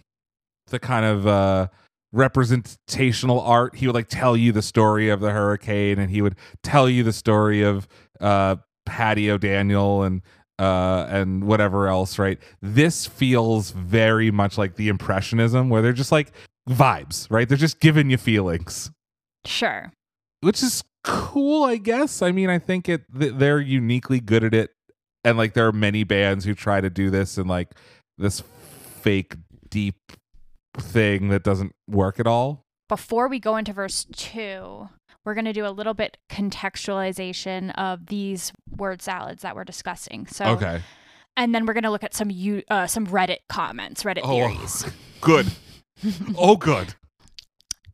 [0.69, 1.67] the kind of uh
[2.13, 6.37] representational art, he would like tell you the story of the hurricane and he would
[6.63, 7.89] tell you the story of
[8.21, 8.55] uh
[8.87, 10.23] Patty O'Daniel and
[10.61, 12.39] uh and whatever else, right?
[12.63, 16.31] This feels very much like the impressionism where they're just like
[16.71, 17.49] vibes, right?
[17.49, 18.93] They're just giving you feelings
[19.45, 19.91] sure.
[20.41, 22.21] which is cool, I guess.
[22.23, 24.71] I mean, I think it th- they're uniquely good at it,
[25.25, 27.71] and like there are many bands who try to do this and like
[28.19, 28.43] this
[29.01, 29.37] fake
[29.71, 29.97] deep
[30.77, 32.65] thing that doesn't work at all.
[32.89, 34.89] Before we go into verse two,
[35.25, 40.27] we're going to do a little bit contextualization of these word salads that we're discussing.
[40.27, 40.83] So, Okay,
[41.37, 44.49] and then we're going to look at some you uh, some Reddit comments, Reddit Oh.
[44.49, 44.87] theories.
[45.21, 45.47] good.
[46.37, 46.95] oh, good.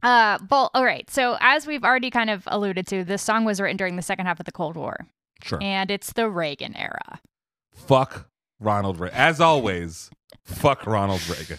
[0.03, 1.09] Uh, well, all right.
[1.11, 4.27] So as we've already kind of alluded to, this song was written during the second
[4.27, 5.07] half of the Cold War,
[5.43, 5.59] Sure.
[5.63, 7.21] and it's the Reagan era.
[7.75, 9.19] fuck Ronald Reagan.
[9.19, 10.11] As always,
[10.45, 11.59] fuck Ronald Reagan.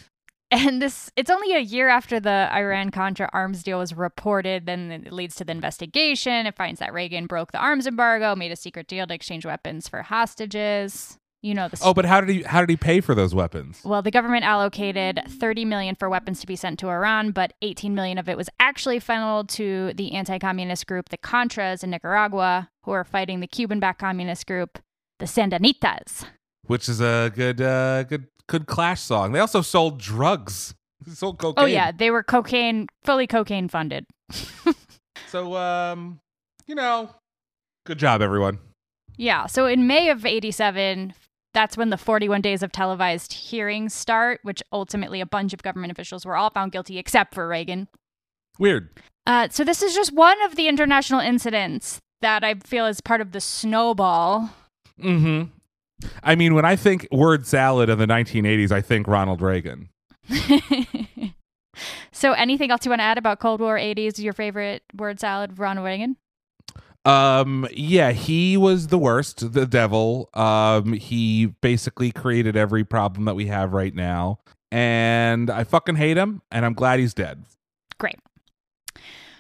[0.54, 4.66] And this, it's only a year after the Iran Contra arms deal was reported.
[4.66, 6.46] Then it leads to the investigation.
[6.46, 9.88] It finds that Reagan broke the arms embargo, made a secret deal to exchange weapons
[9.88, 11.18] for hostages.
[11.42, 11.80] You know the.
[11.84, 13.82] Oh, but how did he how did he pay for those weapons?
[13.84, 17.96] well, the government allocated 30 million for weapons to be sent to Iran, but 18
[17.96, 22.92] million of it was actually funneled to the anti-communist group, the Contras in Nicaragua, who
[22.92, 24.80] are fighting the Cuban-backed communist group,
[25.20, 26.26] the Sandinistas.
[26.68, 29.32] Which is a good uh good good Clash song.
[29.32, 30.76] They also sold drugs.
[31.08, 31.64] They sold cocaine.
[31.64, 34.06] Oh yeah, they were cocaine, fully cocaine funded.
[35.32, 36.20] So, um,
[36.68, 37.10] you know,
[37.86, 38.60] good job, everyone.
[39.16, 39.46] Yeah.
[39.46, 41.14] So in May of 87,
[41.54, 45.92] that's when the 41 days of televised hearings start, which ultimately a bunch of government
[45.92, 47.88] officials were all found guilty except for Reagan.
[48.60, 48.90] Weird.
[49.26, 53.22] Uh, so this is just one of the international incidents that I feel is part
[53.22, 54.50] of the snowball.
[55.00, 55.50] Mm-hmm.
[56.24, 59.90] I mean, when I think word salad in the 1980s, I think Ronald Reagan.
[62.12, 65.60] so anything else you want to add about Cold War 80s, your favorite word salad,
[65.60, 66.18] Ronald Reagan?
[67.04, 70.30] Um, yeah, he was the worst, the devil.
[70.34, 74.40] Um, he basically created every problem that we have right now.
[74.72, 77.44] And I fucking hate him, and I'm glad he's dead.
[78.00, 78.20] Great.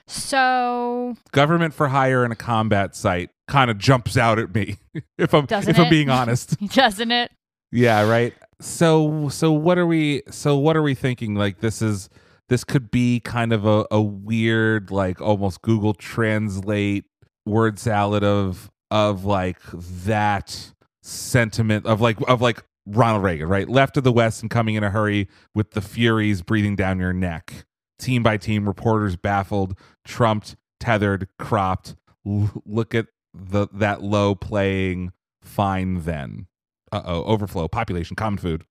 [0.07, 4.77] So Government for hire in a combat site kind of jumps out at me,
[5.17, 6.59] if I'm if I'm being honest.
[6.73, 7.31] doesn't it?
[7.71, 8.33] Yeah, right.
[8.59, 11.35] So so what are we so what are we thinking?
[11.35, 12.09] Like this is
[12.49, 17.05] this could be kind of a, a weird, like almost Google Translate
[17.45, 19.59] word salad of of like
[20.05, 20.73] that
[21.03, 23.69] sentiment of like of like Ronald Reagan, right?
[23.69, 27.13] Left of the West and coming in a hurry with the furies breathing down your
[27.13, 27.65] neck.
[27.99, 31.95] Team by team, reporters baffled, trumped, tethered, cropped.
[32.25, 36.47] L- look at the that low playing fine then
[36.91, 38.65] uh oh overflow population common food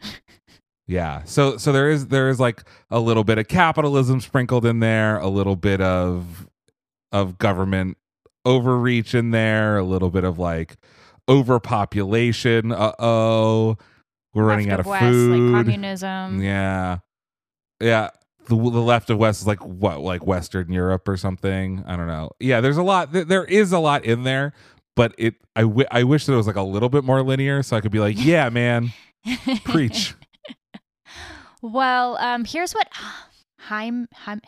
[0.86, 4.80] yeah so so there is there is like a little bit of capitalism sprinkled in
[4.80, 6.48] there a little bit of
[7.14, 7.96] of government
[8.44, 10.76] overreach in there a little bit of like
[11.30, 13.78] overpopulation uh-oh
[14.34, 15.52] we're running out of West, food.
[15.52, 16.42] like communism.
[16.42, 16.98] yeah.
[17.80, 18.10] Yeah
[18.46, 21.82] the, the left of west is like what like western europe or something?
[21.86, 22.30] I don't know.
[22.40, 24.52] Yeah there's a lot th- there is a lot in there
[24.96, 27.62] but it I, w- I wish that it was like a little bit more linear
[27.62, 28.92] so i could be like yeah man
[29.64, 30.14] preach.
[31.62, 32.88] Well, um, here's what
[33.68, 34.40] Heim, Heim.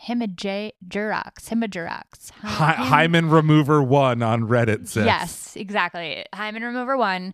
[2.43, 6.25] Hy- hymen remover one on reddit says Yes, exactly.
[6.33, 7.33] Hymen remover one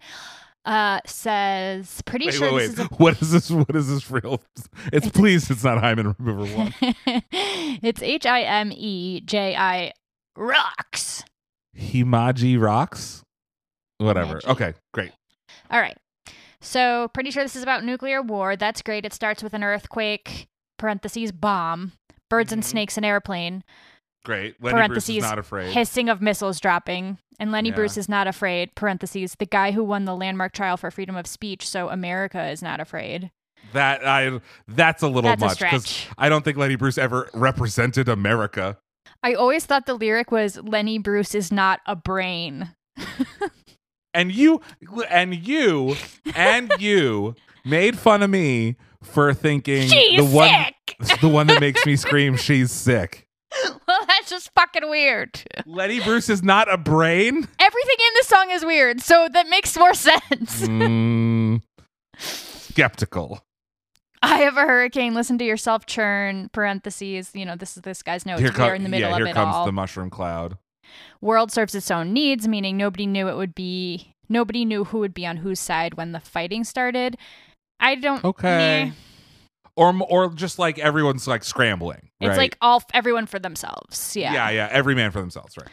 [0.65, 4.09] uh, says pretty wait sure wait this wait is what is this what is this
[4.09, 4.41] real
[4.93, 6.73] it's please it's not hymen remover one
[7.81, 9.91] it's H I M E J I
[10.37, 11.23] rocks.
[11.77, 13.23] himaji rocks
[13.97, 14.47] whatever Himaji.
[14.51, 15.11] okay great
[15.69, 15.97] All right.
[16.61, 18.55] So pretty sure this is about nuclear war.
[18.55, 19.05] That's great.
[19.05, 20.47] It starts with an earthquake,
[20.77, 21.93] parentheses bomb,
[22.29, 22.67] birds and Mhm.
[22.67, 23.63] snakes, and airplane.
[24.25, 24.55] Great.
[24.61, 25.73] Lenny Bruce parentheses is not afraid.
[25.73, 27.17] hissing of missiles dropping.
[27.39, 27.75] And Lenny Yeah.
[27.75, 31.27] Bruce is not afraid, parentheses, the guy who won the landmark trial for freedom of
[31.27, 33.31] speech, so America is not afraid.
[33.71, 36.05] that I that's a little That's much because.
[36.17, 38.77] I don't think Lenny Bruce ever represented America.
[39.23, 42.75] I always thought the lyric was Lenny Bruce is not a brain.
[44.13, 44.61] And you
[45.09, 45.95] and you
[46.35, 51.19] and you made fun of me for thinking She's the one sick.
[51.21, 53.27] the one that makes me scream she's sick.
[53.87, 55.39] well, that's just fucking weird.
[55.67, 57.35] Letty Bruce is not a brain?
[57.35, 60.61] Everything in the song is weird, so that makes more sense.
[60.63, 61.61] Mm,
[62.17, 63.41] skeptical.
[64.21, 65.13] I have a hurricane.
[65.13, 66.49] Listen to yourself churn.
[66.53, 67.31] Parentheses.
[67.33, 68.39] You know, this is this guy's notes.
[68.41, 69.65] here we com- are in the middle yeah, of here it comes all.
[69.65, 70.57] the mushroom cloud.
[71.21, 74.15] World serves its own needs, meaning nobody knew it would be.
[74.29, 77.17] Nobody knew who would be on whose side when the fighting started.
[77.83, 78.23] I don't.
[78.23, 78.85] Okay.
[78.85, 78.91] meh.
[79.75, 82.09] Or or just like everyone's like scrambling.
[82.21, 82.37] It's right?
[82.37, 84.15] like all everyone for themselves.
[84.15, 84.33] Yeah.
[84.33, 85.67] yeah, yeah, every man for themselves, right?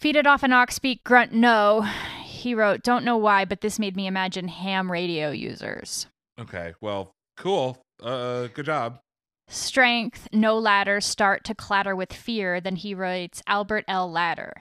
[0.00, 1.82] Feed it off an ox beak, grunt no.
[2.24, 6.06] He wrote, Don't know why, but this made me imagine ham radio users.
[6.40, 7.82] Okay, well, cool.
[8.02, 9.00] Uh, good job.
[9.48, 12.60] Strength, no ladder, start to clatter with fear.
[12.60, 14.10] Then he writes Albert L.
[14.10, 14.52] Latter.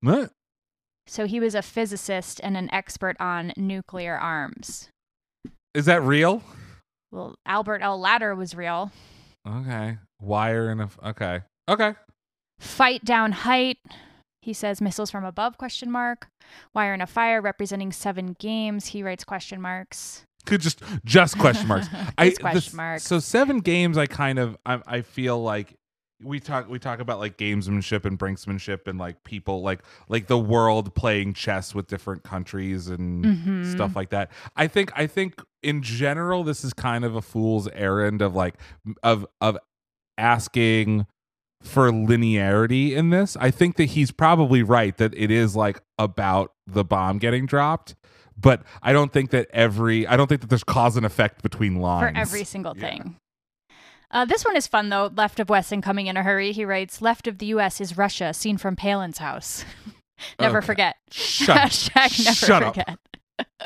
[0.00, 0.30] What?
[1.06, 4.90] So he was a physicist and an expert on nuclear arms.
[5.76, 6.42] Is that real?
[7.12, 8.00] Well, Albert L.
[8.00, 8.90] Latter was real.
[9.46, 11.94] Okay, wire and a f- okay, okay.
[12.58, 13.78] Fight down height.
[14.40, 16.28] He says missiles from above question mark.
[16.74, 18.86] Wire in a fire representing seven games.
[18.86, 20.22] He writes question marks.
[20.46, 21.88] Could just just question marks.
[22.18, 23.02] I Just question this- marks.
[23.04, 23.98] So seven games.
[23.98, 25.74] I kind of I, I feel like
[26.22, 30.38] we talk we talk about like gamesmanship and brinksmanship and like people like like the
[30.38, 33.70] world playing chess with different countries and Mhm.
[33.72, 34.30] stuff like that.
[34.56, 38.54] I think I think in general this is kind of a fool's errand of like
[39.02, 39.58] of of
[40.16, 41.06] asking
[41.62, 43.36] for linearity in this.
[43.40, 47.94] I think that he's probably right that it is like about the bomb getting dropped,
[48.38, 51.76] but I don't think that every I don't think that there's cause and effect between
[51.76, 52.88] lines for every single Yeah.
[52.88, 53.16] thing.
[54.10, 55.10] Uh, this one is fun though.
[55.14, 56.52] Left of Wesson coming in a hurry.
[56.52, 57.80] He writes, "Left of the U.S.
[57.80, 59.64] is Russia, seen from Palin's house.
[60.40, 60.66] never Okay.
[60.66, 60.96] forget.
[61.10, 62.74] Shut, Hashtag never shut up.
[62.76, 62.98] forget.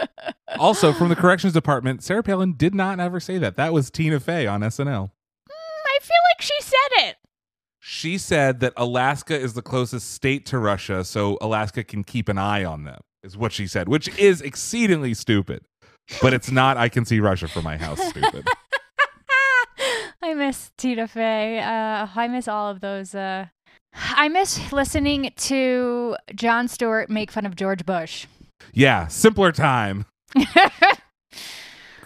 [0.59, 3.55] Also, from the corrections department, Sarah Palin did not ever say that.
[3.57, 5.11] That was Tina Fey on SNL.
[5.49, 7.17] I feel like she said it.
[7.79, 12.37] She said that Alaska is the closest state to Russia, so Alaska can keep an
[12.37, 15.63] eye on them, is what she said, which is exceedingly stupid.
[16.21, 18.45] But it's not, I can see Russia from my house, stupid.
[20.23, 21.61] I miss Tina Fey.
[21.61, 23.15] Uh, I miss all of those.
[23.15, 23.47] Uh,
[23.95, 28.27] I miss listening to Jon Stewart make fun of George Bush.
[28.73, 30.07] Yeah, simpler time.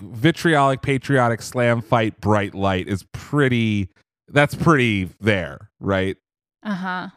[0.00, 3.90] Vitriolic, patriotic, slam fight, bright light is pretty,
[4.28, 6.16] that's pretty there, right?
[6.64, 7.08] uh huh.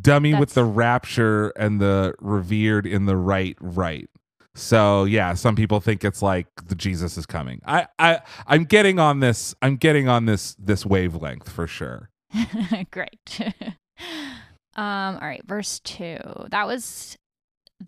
[0.00, 4.08] dummy with the rapture and the revered in the right right
[4.54, 8.98] so yeah some people think it's like the jesus is coming i i i'm getting
[8.98, 12.10] on this i'm getting on this this wavelength for sure
[12.90, 13.40] Great.
[14.74, 15.14] um.
[15.16, 15.44] All right.
[15.46, 16.18] Verse two.
[16.50, 17.16] That was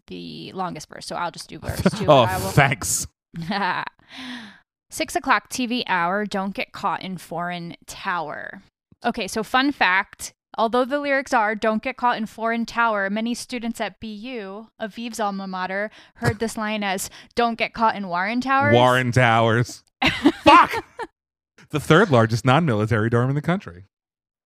[0.09, 2.07] the longest verse, so I'll just do verse two.
[2.09, 3.07] oh will- thanks
[4.91, 6.25] Six o'clock TV hour.
[6.25, 8.63] Don't get caught in foreign tower.
[9.05, 10.33] Okay, so fun fact.
[10.57, 15.19] Although the lyrics are "Don't get caught in foreign tower," many students at BU, Aviv's
[15.21, 19.83] alma mater, heard this line as "Don't get caught in Warren Towers." warren towers
[20.43, 20.85] fuck
[21.71, 23.85] the third largest non-military dorm in the country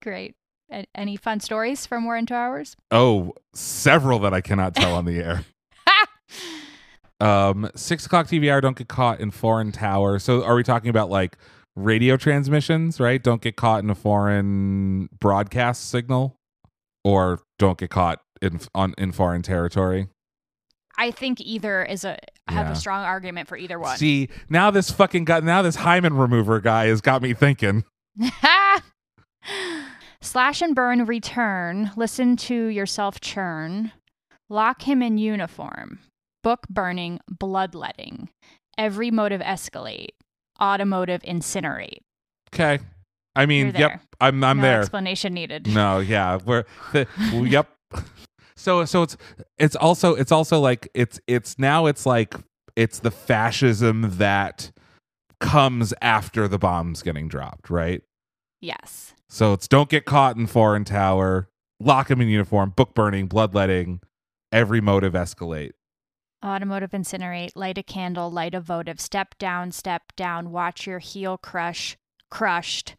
[0.02, 0.34] Great.
[0.70, 2.76] A- Any fun stories from Warren Towers?
[2.90, 5.44] oh several that i cannot tell on the air
[7.20, 10.88] um six o'clock tv hour don't get caught in foreign tower so are we talking
[10.90, 11.36] about like
[11.78, 16.36] radio transmissions right don't get caught in a foreign broadcast signal
[17.04, 20.08] or don't get caught in on in foreign territory
[21.00, 22.18] I think either is a
[22.48, 22.72] I have Yeah.
[22.72, 23.96] a strong argument for either one.
[23.96, 27.84] see now this fucking guy now this hymen remover guy has got me thinking
[30.20, 31.92] Slash and burn return.
[31.96, 33.92] Listen to yourself churn.
[34.50, 36.00] Lock him in uniform.
[36.42, 38.28] Book burning, bloodletting.
[38.76, 40.08] Every motive escalate.
[40.60, 42.00] Automotive incinerate.
[42.52, 42.78] okay
[43.36, 45.66] i mean yep i'm i'm no there explanation needed.
[45.66, 47.06] No, yeah, we're the,
[47.48, 47.68] yep.
[48.56, 49.16] So so it's
[49.58, 52.34] it's also it's also like it's it's now it's like
[52.74, 54.72] it's the fascism that
[55.40, 58.02] comes after the bombs getting dropped, right?
[58.60, 59.14] Yes.
[59.28, 61.48] So it's don't get caught in foreign tower,
[61.78, 64.00] lock him in uniform, book burning, bloodletting,
[64.50, 65.72] every motive escalate.
[66.44, 67.50] Automotive incinerate.
[67.54, 68.30] Light a candle.
[68.30, 69.00] Light a votive.
[69.00, 69.72] Step down.
[69.72, 70.50] Step down.
[70.50, 71.96] Watch your heel crush.
[72.30, 72.94] Crushed.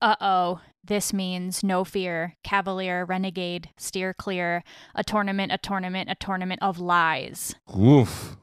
[0.00, 4.64] uh oh, this means no fear, cavalier, renegade, steer clear,
[4.94, 7.54] a tournament, a tournament, a tournament of lies.
[7.78, 8.36] Oof.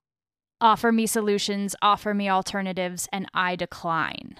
[0.62, 4.38] Offer me solutions, offer me alternatives, and I decline.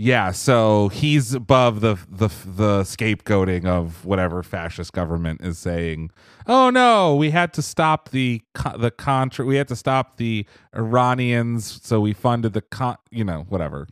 [0.00, 6.12] Yeah, so he's above the the the scapegoating of whatever fascist government is saying.
[6.46, 8.40] Oh no, we had to stop the
[8.76, 9.44] the contra.
[9.44, 12.96] We had to stop the Iranians, so we funded the con.
[13.10, 13.88] You know, whatever.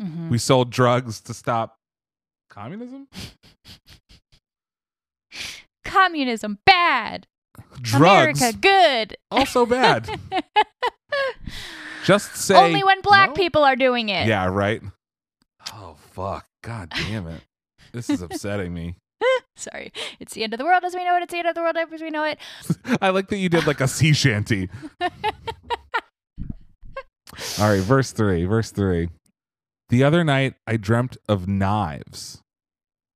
[0.00, 0.28] Mhm.
[0.28, 1.78] We sold drugs to stop
[2.50, 3.06] communism.
[5.84, 7.26] Communism, bad.
[7.80, 9.16] Drugs America, good.
[9.30, 10.08] also bad.
[12.04, 13.34] Just say Only when black no?
[13.34, 14.26] people are doing it.
[14.26, 14.82] Yeah, right.
[16.18, 16.48] Fuck!
[16.64, 17.42] God damn it!
[17.92, 18.96] This is upsetting me.
[19.56, 19.92] Sorry.
[20.18, 21.22] It's the end of the world as we know it.
[21.22, 22.40] It's the end of the world as we know it.
[23.00, 24.68] I like that you did like a sea shanty.
[25.00, 25.10] All
[27.70, 28.46] right, verse three.
[28.46, 29.10] Verse three.
[29.90, 32.42] The other night I dreamt of knives.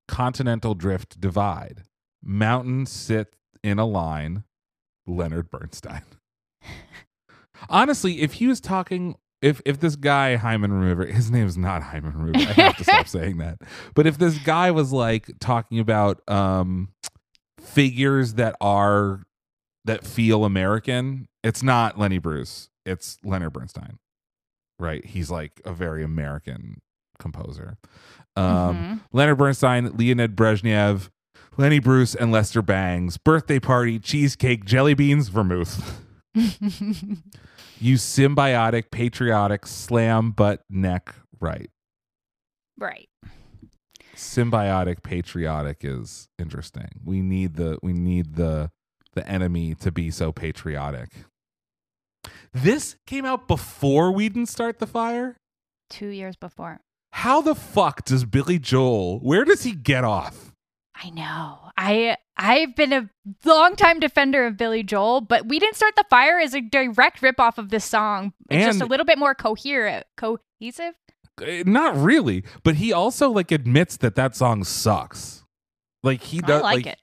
[0.07, 1.83] Continental drift divide.
[2.23, 3.35] Mountains sit
[3.65, 4.45] in a line.
[5.09, 6.03] Leonard Bernstein.
[7.69, 12.17] Honestly, if he was talking, if if this guy Hyman Remover, his name's not Hyman
[12.17, 12.49] Remover.
[12.49, 13.59] I have to stop saying that.
[13.95, 16.89] But if this guy was like talking about um
[17.61, 19.25] figures that are
[19.85, 22.71] that feel American, it's not Lenny Bruce.
[22.87, 23.99] It's Leonard Bernstein.
[24.79, 25.05] Right?
[25.05, 26.81] He's like a very American
[27.19, 27.77] composer.
[28.37, 28.45] Um
[28.77, 29.01] Mhm.
[29.13, 31.11] Leonard Bernstein, Leonid Brezhnev,
[31.57, 33.19] Lenny Bruce, and Lester Bangs.
[33.19, 36.01] Birthday party, cheesecake, jelly beans, vermouth.
[37.83, 41.69] You symbiotic, patriotic, slam butt neck right.
[42.79, 43.09] right.
[44.15, 47.01] Symbiotic, patriotic is interesting.
[47.05, 48.71] We need the we need the
[49.15, 51.09] the enemy to be so patriotic.
[52.53, 55.37] This came out before we didn't start the fire.
[55.91, 56.79] Two years before.
[57.11, 59.19] How the fuck does Billy Joel?
[59.19, 60.52] Where does he get off?
[61.05, 61.59] I know.
[61.77, 63.11] I I've been a
[63.45, 67.59] longtime defender of Billy Joel, but "We Didn't Start the Fire" is a direct ripoff
[67.59, 68.33] of this song.
[68.51, 70.95] It's just a little bit more coherent, cohesive.
[71.43, 75.45] Eh, Not really, but he also like admits that that song sucks.
[76.03, 76.99] Like he I does like, it.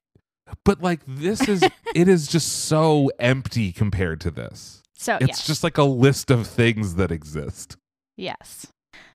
[0.64, 1.62] But like this is
[1.96, 4.82] it is just so empty compared to this.
[4.98, 5.48] So It's yes.
[5.48, 7.78] just like a list of things that exist.
[8.18, 8.68] yes.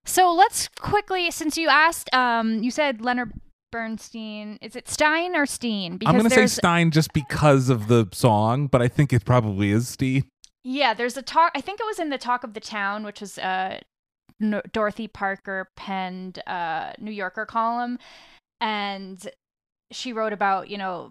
[0.07, 3.33] So let's quickly, since you asked, um, you said Leonard
[3.75, 4.57] Bernstein.
[4.63, 5.99] Is it Stein or Steen?
[6.07, 9.73] I'm going to say Stein just because of the song, but I think it probably
[9.73, 10.29] is Steen.
[10.63, 11.51] Yeah, there's a talk.
[11.57, 13.81] I think it was in the Talk of the Town, which was uh,
[14.73, 17.99] Dorothy Parker penned uh, New Yorker column,
[18.61, 19.29] and
[19.91, 21.11] she wrote about you know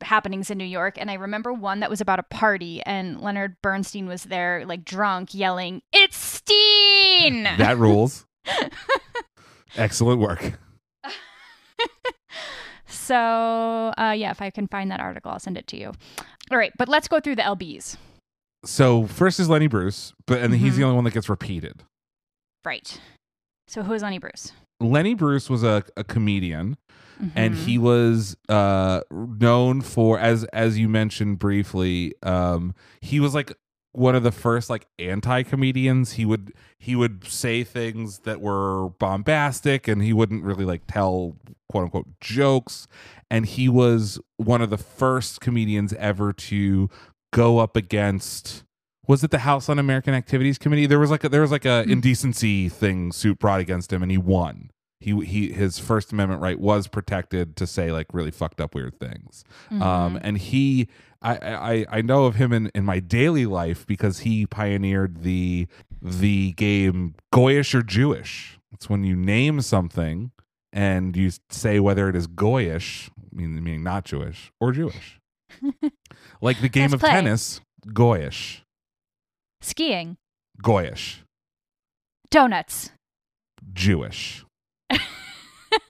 [0.00, 0.98] happenings in New York.
[0.98, 4.84] And I remember one that was about a party, and Leonard Bernstein was there, like
[4.84, 8.26] drunk, yelling, "It's Steen!" That rules.
[9.76, 10.56] Excellent work.
[13.06, 15.92] So uh, yeah, if I can find that article, I'll send it to you.
[16.50, 17.96] All right, but let's go through the LBs.
[18.64, 20.76] So first is Lenny Bruce, but and he's Mhm.
[20.76, 21.82] the only one that gets repeated.
[22.64, 23.00] Right.
[23.68, 24.52] So who is Lenny Bruce?
[24.80, 26.76] Lenny Bruce was a, a comedian
[27.34, 27.64] and Mhm.
[27.64, 33.52] he was uh known for as as you mentioned briefly um he was like
[33.96, 39.88] one of the first like anti-comedians he would he would say things that were bombastic
[39.88, 41.36] and he wouldn't really like tell
[41.70, 42.86] quote unquote jokes
[43.30, 46.88] and he was one of the first comedians ever to
[47.32, 48.62] go up against
[49.08, 50.86] was it the House Un-American Activities Committee?
[50.86, 51.92] There was like a, there was like a Hmm.
[51.92, 54.70] indecency thing suit brought against him, and he won.
[55.00, 58.98] He he his First Amendment right was protected to say like really fucked up weird
[58.98, 59.44] things.
[59.70, 60.20] Um, Mhm.
[60.22, 60.88] and he
[61.22, 65.66] I, I I know of him in in my daily life because he pioneered the
[66.00, 68.58] the game Goyish or Jewish.
[68.72, 70.30] It's when you name something
[70.72, 75.18] and you say whether it is Goyish, meaning meaning not Jewish, or Jewish.
[76.40, 77.10] like the game Let's of play.
[77.10, 78.60] tennis, Goyish.
[79.60, 80.16] skiing,
[80.62, 81.18] Goyish,
[82.30, 82.92] donuts.
[83.72, 84.44] Jewish.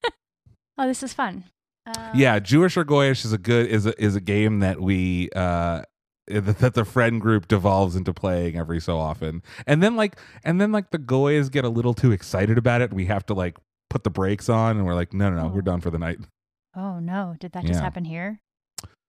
[0.79, 1.45] Oh, this is fun.
[1.87, 5.31] Um, yeah, Jewish or Goyish is a good is a is a game that we
[5.35, 5.83] uh
[6.29, 9.43] that that the friend group devolves into playing every so often.
[9.67, 12.93] And then like and then like the goys get a little too excited about it.
[12.93, 13.57] We have to like
[13.89, 15.63] put the brakes on and we're like, no, no, no, we're Oh.
[15.63, 16.19] done for the night.
[16.77, 17.37] Oh no!
[17.41, 18.41] Did that just happen here?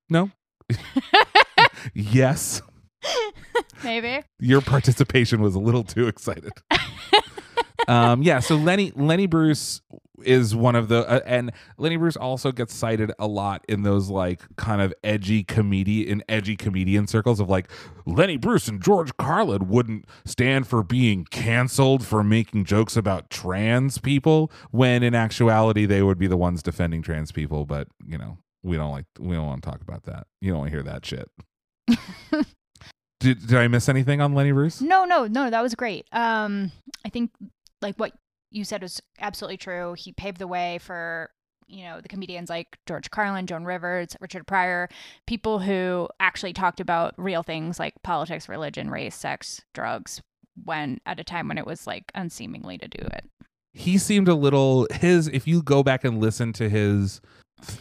[0.09, 0.31] No.
[1.93, 2.61] yes.
[3.83, 4.23] Maybe.
[4.39, 6.53] Your participation was a little too excited.
[7.89, 9.81] um yeah, so Lenny Lenny Bruce
[10.23, 14.09] is one of the uh, and Lenny Bruce also gets cited a lot in those
[14.09, 17.69] like kind of edgy comedy in edgy comedian circles of like
[18.05, 23.97] Lenny Bruce and George Carlin wouldn't stand for being canceled for making jokes about trans
[23.97, 28.37] people when in actuality they would be the ones defending trans people but you know
[28.63, 30.27] we don't like we don't want to talk about that.
[30.41, 31.29] You don't want to hear that shit.
[33.19, 34.79] Did, did I miss anything on Lenny Bruce?
[34.79, 36.05] No, no, no, that was great.
[36.11, 36.71] Um,
[37.03, 37.31] I think
[37.81, 38.13] like what
[38.51, 39.93] you said was absolutely true.
[39.93, 41.29] He paved the way for
[41.67, 44.89] you know the comedians like George Carlin, Joan Rivers, Richard Pryor,
[45.25, 50.21] people who actually talked about real things like politics, religion, race, sex, drugs,
[50.63, 53.25] when at a time when it was like unseemingly to do it.
[53.73, 57.21] he seemed a little his if you go back and listen to his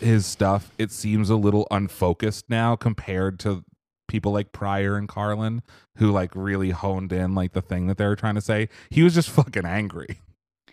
[0.00, 3.64] his stuff it seems a little unfocused now compared to
[4.08, 5.62] people like Pryor and Carlin
[5.96, 9.02] who like really honed in like the thing that they were trying to say he
[9.02, 10.20] was just fucking angry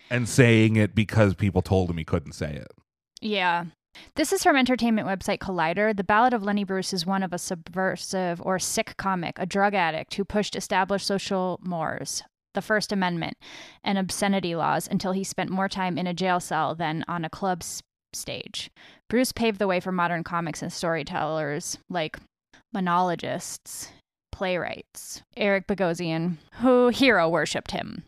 [0.10, 2.72] and saying it because people told him he couldn't say it
[3.22, 3.66] Yeah.
[4.16, 5.96] This is from entertainment website Collider.
[5.96, 9.76] The Ballad of Lenny Bruce is one of a subversive or sick comic, a drug
[9.76, 12.24] addict who pushed established social mores,
[12.56, 13.38] the First Amendment,
[13.84, 17.30] and obscenity laws until he spent more time in a jail cell than on a
[17.30, 17.62] club
[18.14, 18.72] stage.
[19.10, 22.18] Bruce paved the way for modern comics and storytellers like
[22.74, 23.90] monologists,
[24.32, 28.04] playwrights, Eric Bogosian, who hero worshipped him.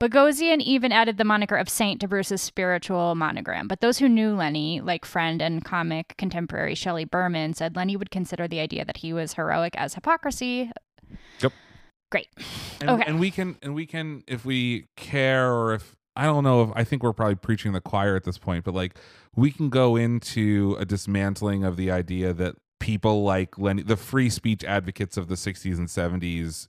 [0.00, 4.34] Bogosian even added the moniker of saint to Bruce's spiritual monogram, but those who knew
[4.34, 8.98] Lenny, like friend and comic contemporary Shelley Berman, said Lenny would consider the idea that
[8.98, 10.70] he was heroic as hypocrisy.
[11.40, 11.52] Yep.
[12.12, 12.28] Great.
[12.80, 13.04] and, Okay.
[13.06, 16.70] and we can and we can if we care or if i don't know if
[16.74, 18.98] i think we're probably preaching the choir at this point but like
[19.36, 24.30] we can go into a dismantling of the idea that people like lenny the free
[24.30, 26.68] speech advocates of the 60s and 70s i-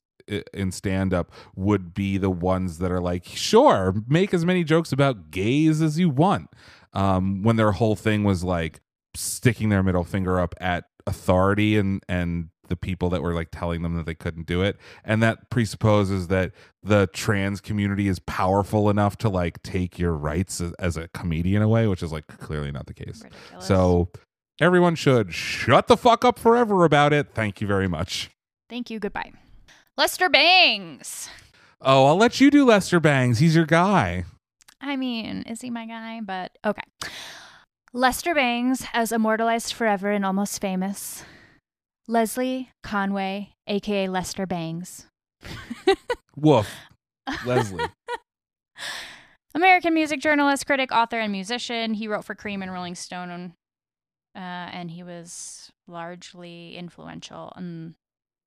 [0.54, 4.92] in stand up would be the ones that are like sure make as many jokes
[4.92, 6.50] about gays as you want
[6.94, 8.80] um when their whole thing was like
[9.16, 13.82] sticking their middle finger up at authority and and the people that were like telling
[13.82, 16.52] them that they couldn't do it and that presupposes that
[16.84, 21.64] the trans community is powerful enough to like take your rights as, as a comedian
[21.64, 23.66] away which is like clearly not the case Ridiculous.
[23.66, 24.10] so
[24.62, 28.30] everyone should shut the fuck up forever about it thank you very much
[28.70, 29.00] thank you.
[29.00, 29.32] Goodbye.
[30.00, 31.28] Lester Bangs.
[31.82, 34.24] oh i'll let you do lester bangs he's your guy
[34.82, 36.22] I mean, is he my guy?
[36.22, 36.84] But okay.
[37.91, 41.24] Lester Bangs, as immortalized forever and almost famous.
[42.08, 45.08] Leslie Conway, aka Lester Bangs.
[46.38, 46.70] woof
[47.45, 47.84] leslie
[49.54, 51.93] American music journalist, critic, author, and musician.
[51.93, 53.54] He wrote for Creem and Rolling Stone,
[54.36, 57.95] uh, and he was largely influential in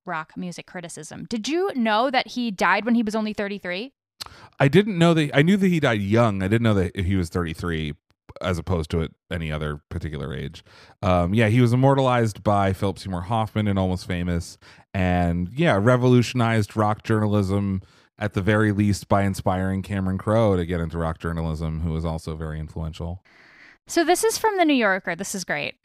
[0.05, 1.25] rock music criticism.
[1.29, 3.93] Did you know that he died when he was only 33?
[4.59, 5.31] I didn't know that.
[5.35, 6.41] I knew that he died young.
[6.43, 7.93] I didn't know that he was 33,
[8.41, 10.63] as opposed to at any other particular age.
[11.01, 14.57] Um, yeah, he was immortalized by Philip Seymour Hoffman in Almost Famous,
[14.93, 17.81] and yeah, revolutionized rock journalism
[18.19, 22.05] at the very least by inspiring Cameron Crowe to get into rock journalism, who was
[22.05, 23.23] also very influential.
[23.87, 25.15] So this is from the New Yorker.
[25.15, 25.75] This is great.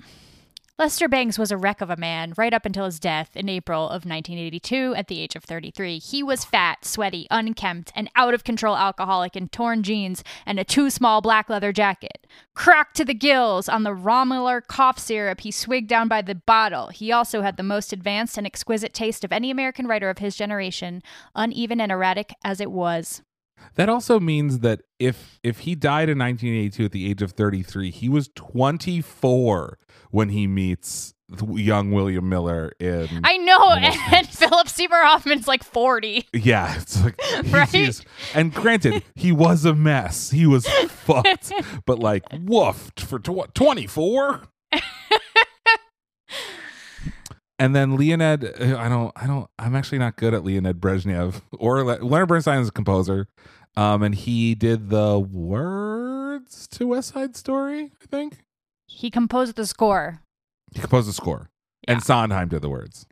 [0.81, 3.87] Lester Bangs was a wreck of a man right up until his death in April
[3.87, 5.99] of 1982 at the age of 33.
[5.99, 10.63] He was fat, sweaty, unkempt, and out of control alcoholic in torn jeans and a
[10.63, 12.29] too small black leather jacket.
[12.55, 16.91] Cracked to the gills on the Romilar cough syrup he swigged down by the bottle.
[16.91, 20.37] He also had the most advanced and exquisite taste of any American writer of his
[20.37, 21.03] generation,
[21.35, 23.23] uneven and erratic as it was.
[23.75, 27.91] That also means that if if he died in 1982 at the age of 33,
[27.91, 29.79] he was 24
[30.11, 31.15] when he meets
[31.51, 36.27] young William Miller in I know, and Philip Seymour Hoffman's like 40.
[36.33, 37.21] Yeah, it's like
[37.53, 38.01] Right?
[38.35, 40.31] and granted, he was a mess.
[40.31, 41.53] He was fucked,
[41.87, 44.43] but like woofed for tw- 24.
[47.59, 51.43] And then Leonid, uh, I don't, I don't, I'm actually not good at Leonid Brezhnev
[51.53, 53.29] or Le- Leonard Bernstein is a composer.
[53.77, 58.39] Um, and he did the words to West Side Story, I think.
[58.87, 60.21] He composed the score.
[60.73, 61.51] He composed the score,
[61.87, 63.07] and Sondheim did the words.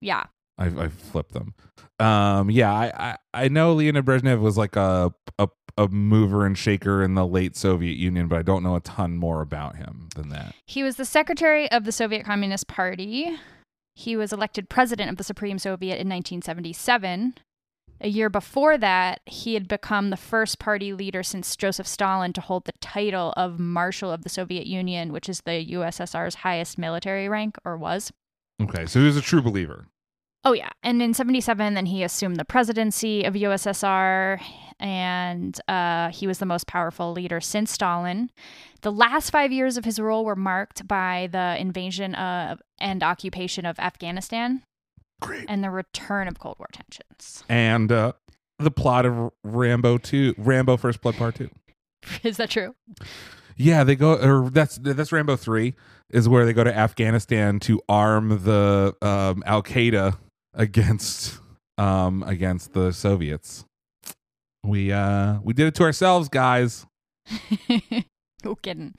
[0.00, 0.24] Yeah.
[0.56, 1.54] I I flipped them.
[2.00, 2.92] Um, yeah, I,
[3.34, 7.26] I I know Leonid Brezhnev was like a, a a mover and shaker in the
[7.26, 10.54] late Soviet Union, but I don't know a ton more about him than that.
[10.66, 13.36] He was the secretary of the Soviet Communist Party.
[13.98, 17.34] He was elected president of the Supreme Soviet in 1977.
[18.00, 22.40] A year before that, he had become the first party leader since Joseph Stalin to
[22.40, 27.28] hold the title of Marshal of the Soviet Union, which is the USSR's highest military
[27.28, 28.12] rank, or was.
[28.62, 29.88] Okay, so he was a true believer.
[30.44, 34.40] Oh yeah, and in '77, then he assumed the presidency of USSR,
[34.78, 38.30] and uh, he was the most powerful leader since Stalin.
[38.82, 43.66] The last five years of his rule were marked by the invasion of and occupation
[43.66, 44.62] of Afghanistan
[45.20, 45.46] Great.
[45.48, 47.42] and the return of Cold War tensions.
[47.48, 48.12] And uh,
[48.58, 51.50] the plot of Rambo 2, Rambo First Blood Part 2.
[52.22, 52.74] Is that true?
[53.56, 55.74] Yeah, they go or that's that's Rambo 3
[56.10, 60.16] is where they go to Afghanistan to arm the um, Al Qaeda
[60.54, 61.38] against
[61.76, 63.64] um against the Soviets.
[64.64, 66.86] We uh we did it to ourselves, guys.
[68.44, 68.94] no kidding.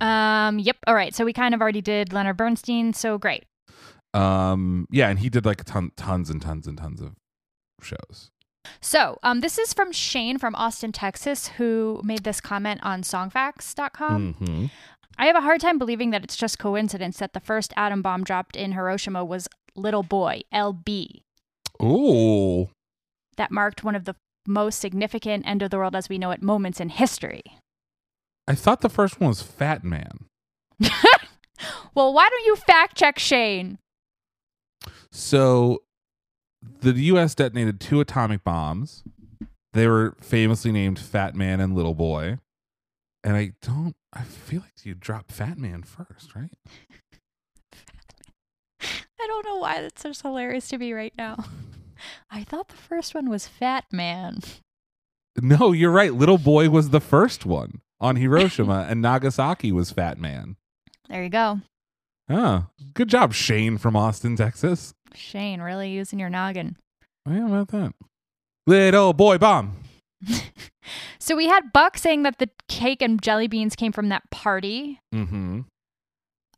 [0.00, 0.58] Um.
[0.58, 0.76] Yep.
[0.86, 1.14] All right.
[1.14, 2.92] So we kind of already did Leonard Bernstein.
[2.92, 3.44] So great.
[4.14, 7.12] Um yeah, and he did like ton, tons and tons and tons of
[7.82, 8.30] shows.
[8.82, 14.34] So, um, this is from Shane from Austin, Texas, who made this comment on songfacts.com.
[14.34, 14.66] hmm
[15.18, 18.24] I have a hard time believing that it's just coincidence that the first atom bomb
[18.24, 21.22] dropped in Hiroshima was Little Boy, LB.
[21.82, 22.70] Ooh.
[23.36, 24.16] That marked one of the
[24.46, 27.42] most significant end of the world as we know it moments in history.
[28.48, 30.26] I thought the first one was Fat Man.
[31.94, 33.78] Well, why don't you fact check Shane?
[35.10, 35.82] So
[36.80, 39.02] the US detonated two atomic bombs.
[39.72, 42.38] They were famously named Fat Man and Little Boy.
[43.22, 46.50] And I don't I feel like you dropped Fat Man first, right?
[49.22, 51.44] I don't know why that's just hilarious to me right now.
[52.30, 54.40] I thought the first one was Fat Man.
[55.40, 56.14] No, you're right.
[56.14, 60.56] Little Boy was the first one on Hiroshima and Nagasaki was Fat Man.
[61.08, 61.60] There you go.
[62.28, 64.94] Oh, good job, Shane from Austin, Texas.
[65.14, 66.76] Shane, really using your noggin.
[67.26, 67.92] How about that?
[68.66, 69.76] Little boy bomb.
[71.20, 75.00] So we had Buck saying that the cake and jelly beans came from that party.
[75.14, 75.60] Mm-hmm.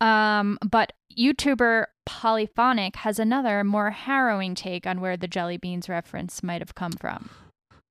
[0.03, 6.42] Um, but YouTuber Polyphonic has another more harrowing take on where the jelly beans reference
[6.42, 7.30] might have come from.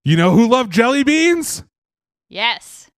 [0.03, 1.63] You know who loved jelly beans?
[2.27, 2.91] Yes.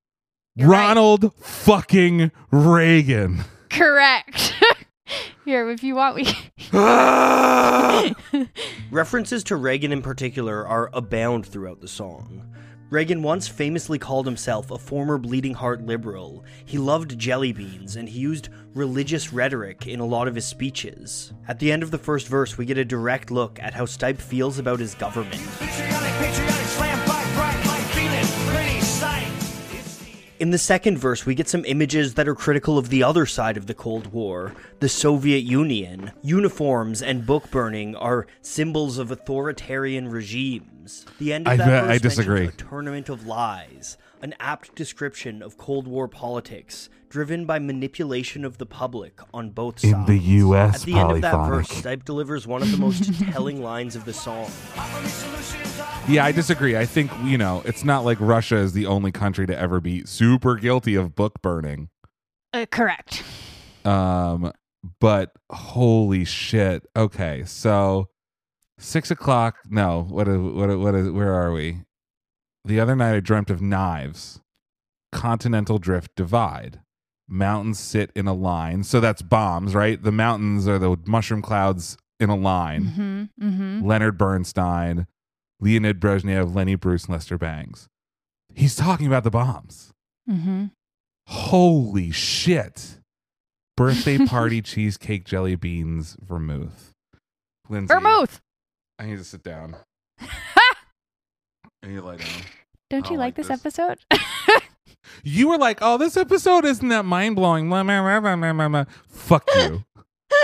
[0.55, 0.87] You're right.
[0.87, 3.43] Ronald fucking Reagan.
[3.69, 4.53] Correct.
[5.45, 6.25] Here, if you want, we.
[8.91, 12.52] References to Reagan in particular are abound throughout the song.
[12.93, 16.45] Reagan once famously called himself a former bleeding heart liberal.
[16.63, 21.33] He loved jelly beans and he used religious rhetoric in a lot of his speeches.
[21.47, 24.21] At the end of the first verse, we get a direct look at how Stipe
[24.21, 25.41] feels about his government.
[25.57, 29.27] Patriotic, patriotic, slam, fight, bright, light, feeling, pretty sight.
[30.39, 33.57] In the second verse, we get some images that are critical of the other side
[33.57, 36.11] of the Cold War, the Soviet Union.
[36.21, 40.72] Uniforms and book burning are symbols of authoritarian regimes.
[41.19, 42.47] The end of I that bet- verse I mentions disagree.
[42.47, 48.57] a tournament of lies, an apt description of Cold War politics, driven by manipulation of
[48.57, 49.93] the public on both sides.
[49.93, 53.13] In the US, At the end of that verse, Stipe delivers one of the most
[53.31, 54.49] telling lines of the song.
[56.07, 56.75] Yeah, I disagree.
[56.75, 60.03] I think, you know, it's not like Russia is the only country to ever be
[60.05, 61.89] super guilty of book burning.
[62.51, 63.23] Uh, correct.
[63.85, 64.51] Um,
[64.99, 66.85] but holy shit.
[66.95, 68.09] Okay, so
[68.83, 69.57] six o'clock.
[69.69, 70.27] No, what?
[70.27, 70.69] Is, what?
[70.69, 71.09] is- What is?
[71.09, 71.81] Where are we?
[72.65, 74.39] The other night, I dreamt of knives.
[75.11, 76.79] Continental drift divide.
[77.27, 78.83] Mountains sit in a line.
[78.83, 80.01] So that's bombs, right?
[80.01, 82.85] The mountains are the mushroom clouds in a line.
[82.85, 83.47] Mm-hmm.
[83.47, 83.85] Mm-hmm.
[83.87, 85.07] Leonard Bernstein,
[85.59, 87.87] Leonid Brezhnev, Lenny Bruce, Lester Bangs.
[88.53, 89.91] He's talking about the bombs.
[90.29, 90.65] Mm-hmm.
[91.27, 92.99] Holy shit.
[93.75, 96.91] Birthday party, cheesecake, jelly beans, vermouth.
[97.69, 98.41] Lindsay, Vermouth.
[98.99, 99.75] I need to sit down.
[100.19, 100.27] I
[101.83, 102.27] need to lie down.
[102.89, 103.59] Don't you like like this, this.
[103.59, 103.99] episode?
[105.23, 107.69] You were like, oh, this episode isn't that mind blowing.
[109.07, 109.83] Fuck you.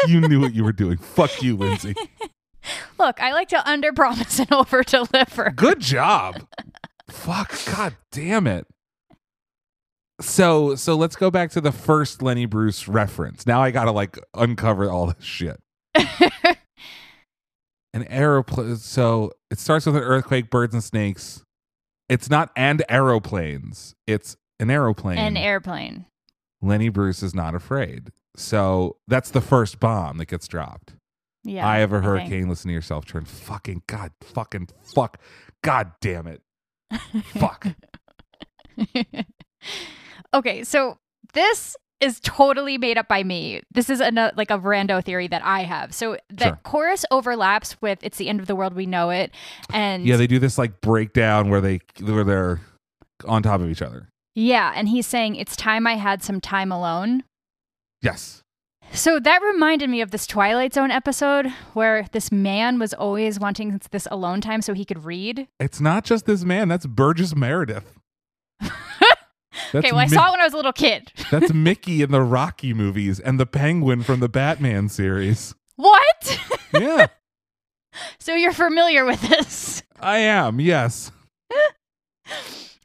[0.07, 0.97] you knew what you were doing.
[0.97, 1.95] Fuck you, Lindsay.
[2.99, 5.51] Look, I like to under promise and over deliver.
[5.51, 6.45] Good job.
[7.09, 7.57] Fuck.
[7.65, 8.67] God damn it.
[10.21, 13.47] So so let's go back to the first Lenny Bruce reference.
[13.47, 15.61] Now I gotta like uncover all this shit.
[17.93, 18.77] An aeroplane.
[18.77, 21.43] So it starts with an earthquake, birds and snakes.
[22.07, 23.95] It's not and aeroplanes.
[24.07, 25.17] It's an aeroplane.
[25.17, 26.05] An airplane.
[26.61, 28.11] Lenny Bruce is not afraid.
[28.35, 30.95] So that's the first bomb that gets dropped.
[31.43, 31.67] Yeah.
[31.67, 32.49] I have a hurricane.
[32.49, 33.05] Listen to yourself.
[33.05, 35.19] Turn fucking god, fucking fuck,
[35.63, 36.41] god damn it,
[37.33, 37.67] fuck.
[40.33, 40.97] okay, so
[41.33, 43.61] this is totally made up by me.
[43.71, 45.93] This is a like a rando theory that I have.
[45.93, 46.59] So the Sure.
[46.63, 49.31] chorus overlaps with "It's the end of the world, we know it,"
[49.73, 52.61] and Yeah, they do this like breakdown where they where they're
[53.27, 54.07] on top of each other.
[54.35, 57.23] yeah, and he's saying, "It's time I had some time alone."
[58.01, 58.41] Yes.
[58.91, 63.79] So that reminded me of this Twilight Zone episode where this man was always wanting
[63.91, 65.47] this alone time so he could read.
[65.59, 66.69] It's not just this man.
[66.69, 67.93] That's Burgess Meredith.
[69.73, 71.11] Okay, well, I Mi- saw it when I was a little kid.
[71.31, 75.53] That's Mickey in the Rocky movies and the Penguin from the Batman series.
[75.75, 76.39] What?
[76.71, 77.07] Yeah,
[78.19, 79.81] so you're familiar with this.
[79.99, 80.59] I am.
[80.59, 81.11] Yes.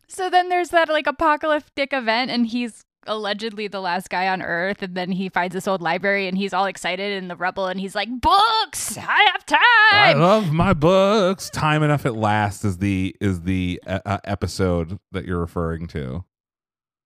[0.09, 4.81] So then there's that like apocalyptic event, and he's allegedly the last guy on Earth,
[4.83, 7.79] and then he finds this old library, and he's all excited in the rubble, and
[7.79, 8.97] he's like, "Books!
[8.97, 9.61] I have time
[9.93, 11.51] I love my books.
[11.51, 16.25] Time enough at last is the is the uh, uh, episode that you're referring to.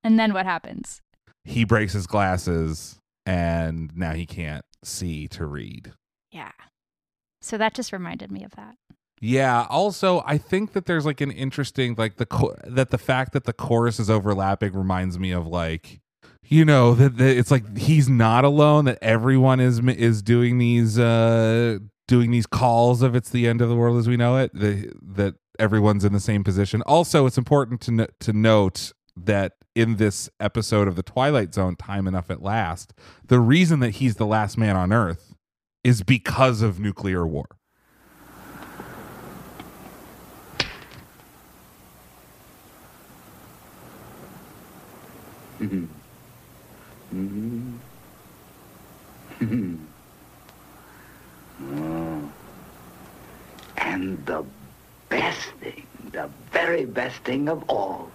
[0.08, 1.02] And then what happens?
[1.44, 5.92] He breaks his glasses and now he can't see to read.
[6.32, 6.52] Yeah.
[7.42, 8.76] So that just reminded me of that.
[9.20, 9.66] Yeah.
[9.68, 13.44] Also, I think that there's like an interesting like the cho- that the fact that
[13.44, 16.00] the chorus is overlapping reminds me of like
[16.42, 20.98] you know that, that it's like he's not alone that everyone is is doing these
[20.98, 24.50] uh doing these calls of it's the end of the world as we know it
[24.54, 29.57] the, that everyone's in the same position also it's important to no- to note that
[29.78, 32.92] in this episode of the twilight zone time enough at last
[33.24, 35.36] the reason that he's the last man on earth
[35.84, 37.46] is because of nuclear war.
[45.60, 45.84] Mm-hmm.
[49.40, 49.76] Mm-hmm.
[53.78, 54.44] And the
[55.08, 58.10] best thing, the very best thing of all,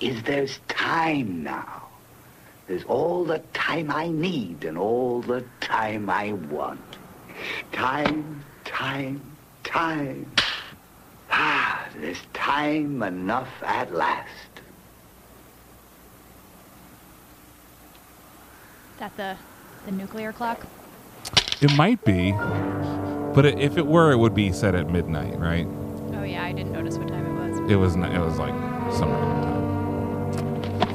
[0.00, 1.82] is there's time now.
[2.66, 6.80] There's all the time I need and all the time I want.
[7.72, 9.20] Time, time,
[9.64, 10.30] time.
[11.30, 14.28] Ah, there's time enough at last.
[18.98, 19.36] That the
[19.86, 20.66] the nuclear clock.
[21.62, 25.66] It might be, but i- if it were, it would be set at midnight, right?
[26.14, 27.70] Oh yeah, I didn't notice what time it was.
[27.70, 27.96] It was.
[27.96, 28.54] n- It was like
[28.92, 29.49] some other time.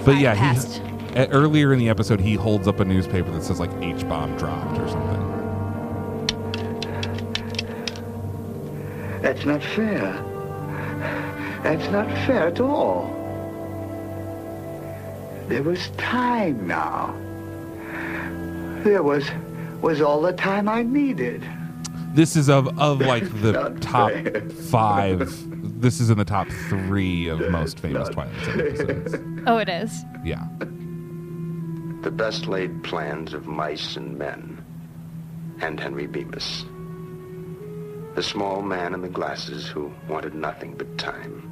[0.06, 0.78] But yeah, past.
[0.78, 4.08] he, uh, earlier in the episode, he holds up a newspaper that says like H
[4.08, 5.22] bomb dropped or something.
[9.22, 10.14] That's not fair.
[11.64, 13.12] That's not fair at all.
[15.48, 17.16] There was time now.
[18.84, 19.28] There was
[19.82, 21.44] was all the time I needed.
[22.14, 24.50] This is of of like the top fair.
[24.50, 25.82] five.
[25.82, 29.35] This is in the top three of most famous Twilight Zone episodes.
[29.48, 30.04] Oh, it is.
[30.24, 30.48] Yeah.
[32.02, 34.64] The best laid plans of mice and men,
[35.62, 36.66] and Henry Bemis.
[38.16, 41.52] The small man in the glasses who wanted nothing but time.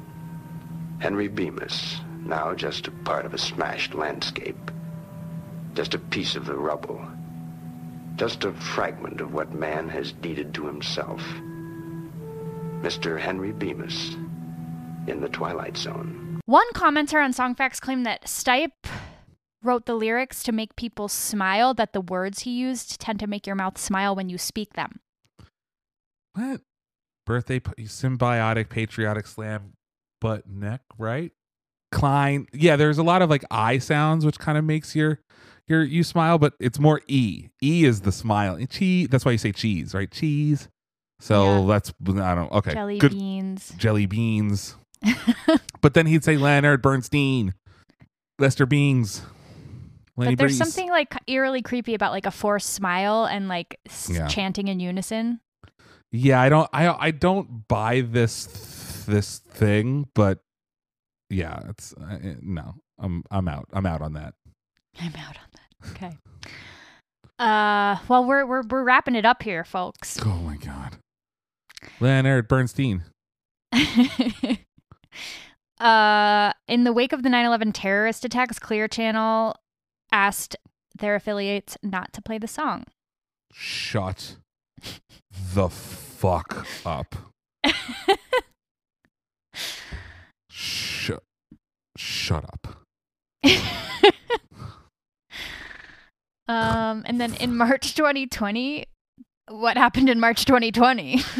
[0.98, 4.70] Henry Bemis, now just a part of a smashed landscape.
[5.74, 7.04] Just a piece of the rubble.
[8.16, 11.20] Just a fragment of what man has deeded to himself.
[12.80, 13.18] Mr.
[13.18, 14.14] Henry Bemis
[15.06, 16.23] in the Twilight Zone.
[16.46, 18.70] One commenter on Songfacts claimed that Stipe
[19.62, 23.46] wrote the lyrics to make people smile, that the words he used tend to make
[23.46, 25.00] your mouth smile when you speak them.
[26.34, 26.60] What?
[27.24, 29.72] Birthday symbiotic patriotic slam
[30.20, 31.32] butt neck, right?
[31.90, 32.46] Klein.
[32.52, 35.20] Yeah, there's a lot of like I sounds which kind of makes your
[35.66, 37.48] your you smile, but it's more E.
[37.62, 38.58] E is the smile.
[38.66, 39.08] Cheese.
[39.08, 40.10] That's why you say cheese, right?
[40.10, 40.68] Cheese.
[41.20, 41.66] So Yeah.
[41.66, 42.74] that's I don't okay.
[42.74, 43.72] Jelly Good beans.
[43.78, 44.76] jelly beans.
[45.80, 47.54] but then he'd say Leonard Bernstein,
[48.38, 49.22] Lester Beans,
[50.16, 50.58] Lenny but there's Breeze.
[50.58, 54.26] something like eerily creepy about like a forced smile and like s- Yeah.
[54.28, 55.40] chanting in unison.
[56.12, 60.38] Yeah, I don't I I don't buy this this thing, but
[61.30, 62.74] yeah, it's uh, no.
[62.98, 63.66] I'm I'm out.
[63.72, 64.34] I'm out on that.
[65.00, 65.90] I'm out on that.
[65.90, 66.16] Okay.
[67.40, 70.20] Uh, well, we're we're we're wrapping it up here, folks.
[70.24, 70.96] Oh my god.
[71.98, 73.02] Leonard Bernstein.
[75.80, 79.56] uh, in the wake of the 9/11 terrorist attacks, Clear Channel
[80.12, 80.56] asked
[80.96, 82.84] their affiliates not to play the song.
[83.52, 84.36] Shut
[85.54, 87.14] the fuck up.
[90.50, 91.22] Shut
[91.96, 92.84] shut up.
[96.48, 98.86] um, and then in March 2020,
[99.48, 101.22] what happened in March 2020?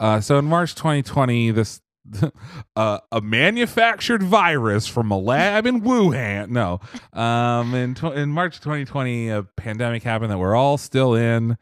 [0.00, 1.80] Uh, so in March 2020, this
[2.76, 6.50] uh, a manufactured virus from a lab in Wuhan.
[6.50, 6.80] No,
[7.12, 11.56] um, in tw- in March 2020, a pandemic happened that we're all still in,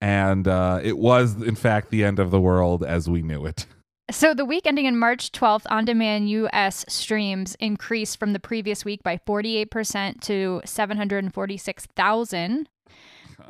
[0.00, 3.66] and uh, it was in fact the end of the world as we knew it.
[4.08, 9.02] So the week ending in March 12th, on-demand US streams increased from the previous week
[9.02, 12.68] by 48% to 746,000.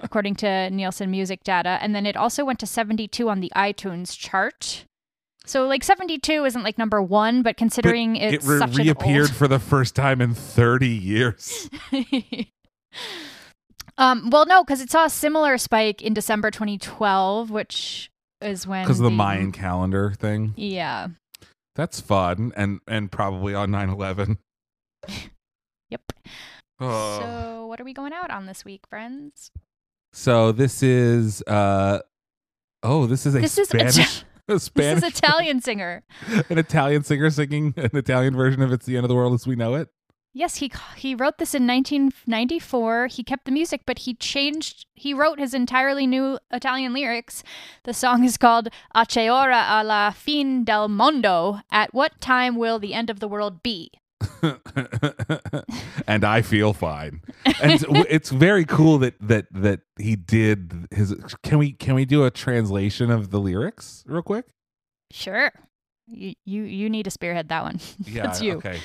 [0.02, 1.78] according to Nielsen Music data.
[1.80, 4.84] And then it also went to 72 on the iTunes chart.
[5.46, 9.28] So, like, 72 isn't like number one, but considering But it's it re- such reappeared
[9.28, 11.70] an for the first time in 30 years.
[13.98, 18.84] um, well, no, because it saw a similar spike in December 2012, which is when.
[18.84, 20.52] Because of the Mayan calendar thing.
[20.56, 21.08] Yeah.
[21.76, 24.38] That's fun and and probably on 9/11.
[25.88, 26.00] Yep.
[26.80, 27.20] Oh.
[27.20, 29.52] So, what are we going out on this week, friends?
[30.12, 32.00] So this is uh
[32.82, 36.04] oh, this is a This Spanish Ita- a This Spanish is Italian singer.
[36.50, 39.44] an Italian singer singing an Italian version of "It's the End of the World as
[39.44, 39.88] We Know It."
[40.32, 43.08] Yes, he he wrote this in 1994.
[43.08, 44.86] He kept the music, but he changed.
[44.94, 47.42] He wrote his entirely new Italian lyrics.
[47.82, 52.78] The song is called "A che ora alla fin del mondo." At what time will
[52.78, 53.90] the end of the world be?
[56.06, 57.22] and I feel fine.
[57.62, 61.14] And it's very cool that that that he did his.
[61.42, 64.46] Can we can we do a translation of the lyrics real quick?
[65.10, 65.52] Sure.
[66.06, 67.80] You you, you need to spearhead that one.
[68.08, 68.54] That's you.
[68.54, 68.80] Okay.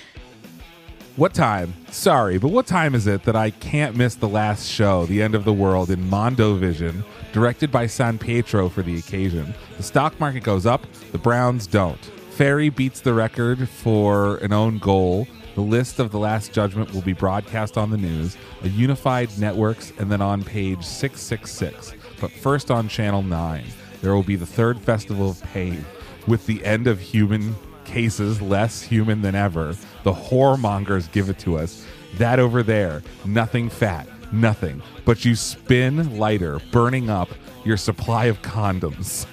[1.17, 1.73] What time?
[1.91, 5.35] Sorry, but what time is it that I can't miss the last show, The End
[5.35, 9.53] of the World, in Mondo Vision, directed by San Pietro for the occasion?
[9.75, 11.99] The stock market goes up, the Browns don't.
[12.31, 15.27] Ferri beats the record for an own goal.
[15.55, 19.91] The list of the Last Judgment will be broadcast on the news, a unified networks,
[19.97, 21.93] and then on page 666.
[22.21, 23.65] But first on Channel 9,
[24.01, 25.83] there will be the third Festival of Pain,
[26.25, 29.75] with the end of human cases less human than ever.
[30.03, 31.85] The whoremongers give it to us.
[32.17, 34.81] That over there, nothing fat, nothing.
[35.03, 37.29] But you spin lighter, burning up
[37.65, 39.25] your supply of condoms.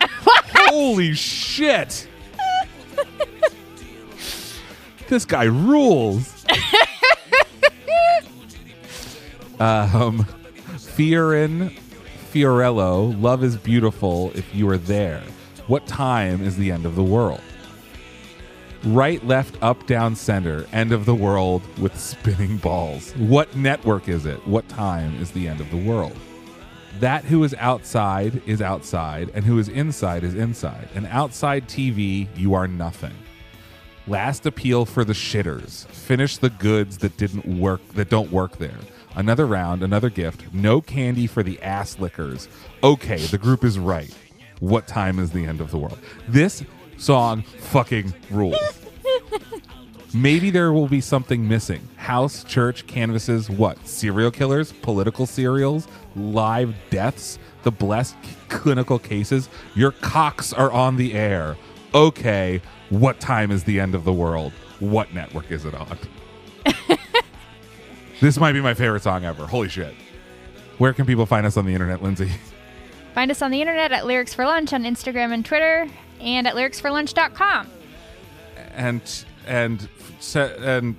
[0.00, 2.08] Holy shit!
[5.10, 6.46] This guy rules.
[9.60, 10.24] um,
[10.78, 11.76] Fiorin
[12.32, 15.22] Fiorello, love is beautiful if you are there.
[15.66, 17.42] What time is the end of the world?
[18.84, 23.12] Right, left, up, down, center, end of the world with spinning balls.
[23.16, 24.46] What network is it?
[24.46, 26.16] What time is the end of the world?
[27.00, 30.88] That who is outside is outside, and who is inside is inside.
[30.94, 33.12] And outside TV, you are nothing.
[34.10, 35.86] Last appeal for the shitters.
[35.86, 38.74] Finish the goods that didn't work that don't work there.
[39.14, 40.52] Another round, another gift.
[40.52, 42.48] No candy for the ass lickers.
[42.82, 44.12] Okay, the group is right.
[44.58, 46.00] What time is the end of the world?
[46.26, 46.64] This
[46.96, 48.58] song fucking rules.
[50.12, 51.88] Maybe there will be something missing.
[51.94, 53.86] House, church, canvases, what?
[53.86, 55.86] Serial killers, political serials,
[56.16, 59.48] live deaths, the blessed c- clinical cases.
[59.76, 61.56] Your cocks are on the air.
[61.94, 62.60] Okay,
[62.90, 64.52] what time is the end of the world?
[64.78, 65.98] What network is it on?
[68.20, 69.46] this might be my favorite song ever.
[69.46, 69.94] Holy shit.
[70.78, 72.30] Where can people find us on the internet, Lindsay?
[73.14, 75.88] Find us on the internet at Lyrics for Lunch on Instagram and Twitter,
[76.20, 77.66] and at lyricsforlunch.com.
[78.74, 79.88] and and
[80.34, 80.96] and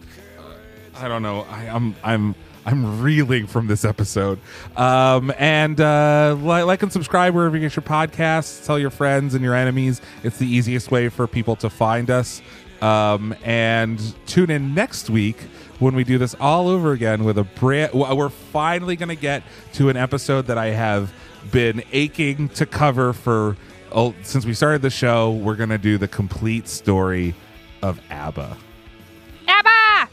[0.96, 1.42] I don't know.
[1.42, 2.36] I, I'm I'm
[2.66, 4.40] I'm reeling from this episode.
[4.76, 8.66] Um, and uh, li- like and subscribe wherever you get your podcasts.
[8.66, 10.02] Tell your friends and your enemies.
[10.24, 12.42] It's the easiest way for people to find us.
[12.82, 15.38] Um, and tune in next week
[15.80, 17.94] when we do this all over again with a brand.
[17.94, 19.44] We're finally going to get
[19.74, 21.12] to an episode that I have
[21.52, 23.58] been aching to cover for.
[23.92, 27.36] Oh, since we started the show, we're going to do the complete story
[27.82, 28.56] of ABBA.
[29.48, 30.10] ABBA!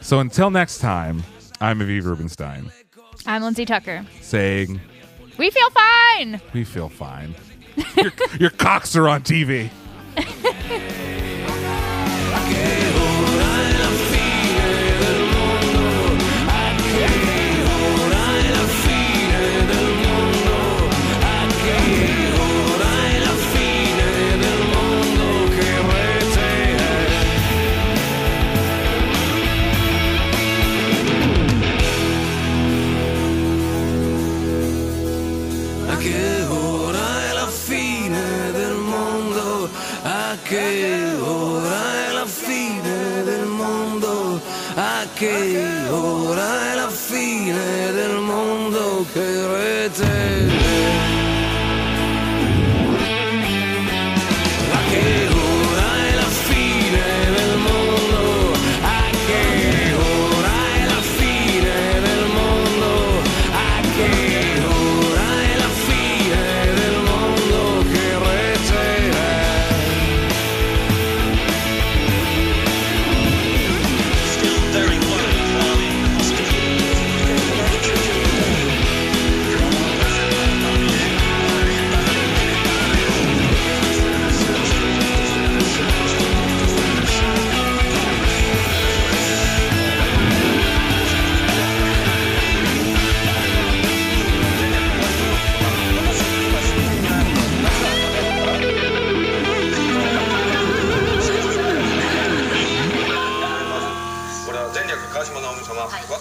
[0.00, 1.22] So until next time,
[1.60, 2.70] I'm Aviv Rubenstein
[3.26, 4.06] I'm Lindsay Tucker.
[4.20, 4.80] saying,
[5.38, 6.40] We feel fine!
[6.52, 7.34] We feel fine.
[7.96, 9.70] your, your cocks are on TV.
[45.20, 45.57] a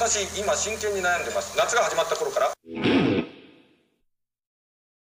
[0.09, 2.56] 私今真剣に悩んでます夏が始まった頃から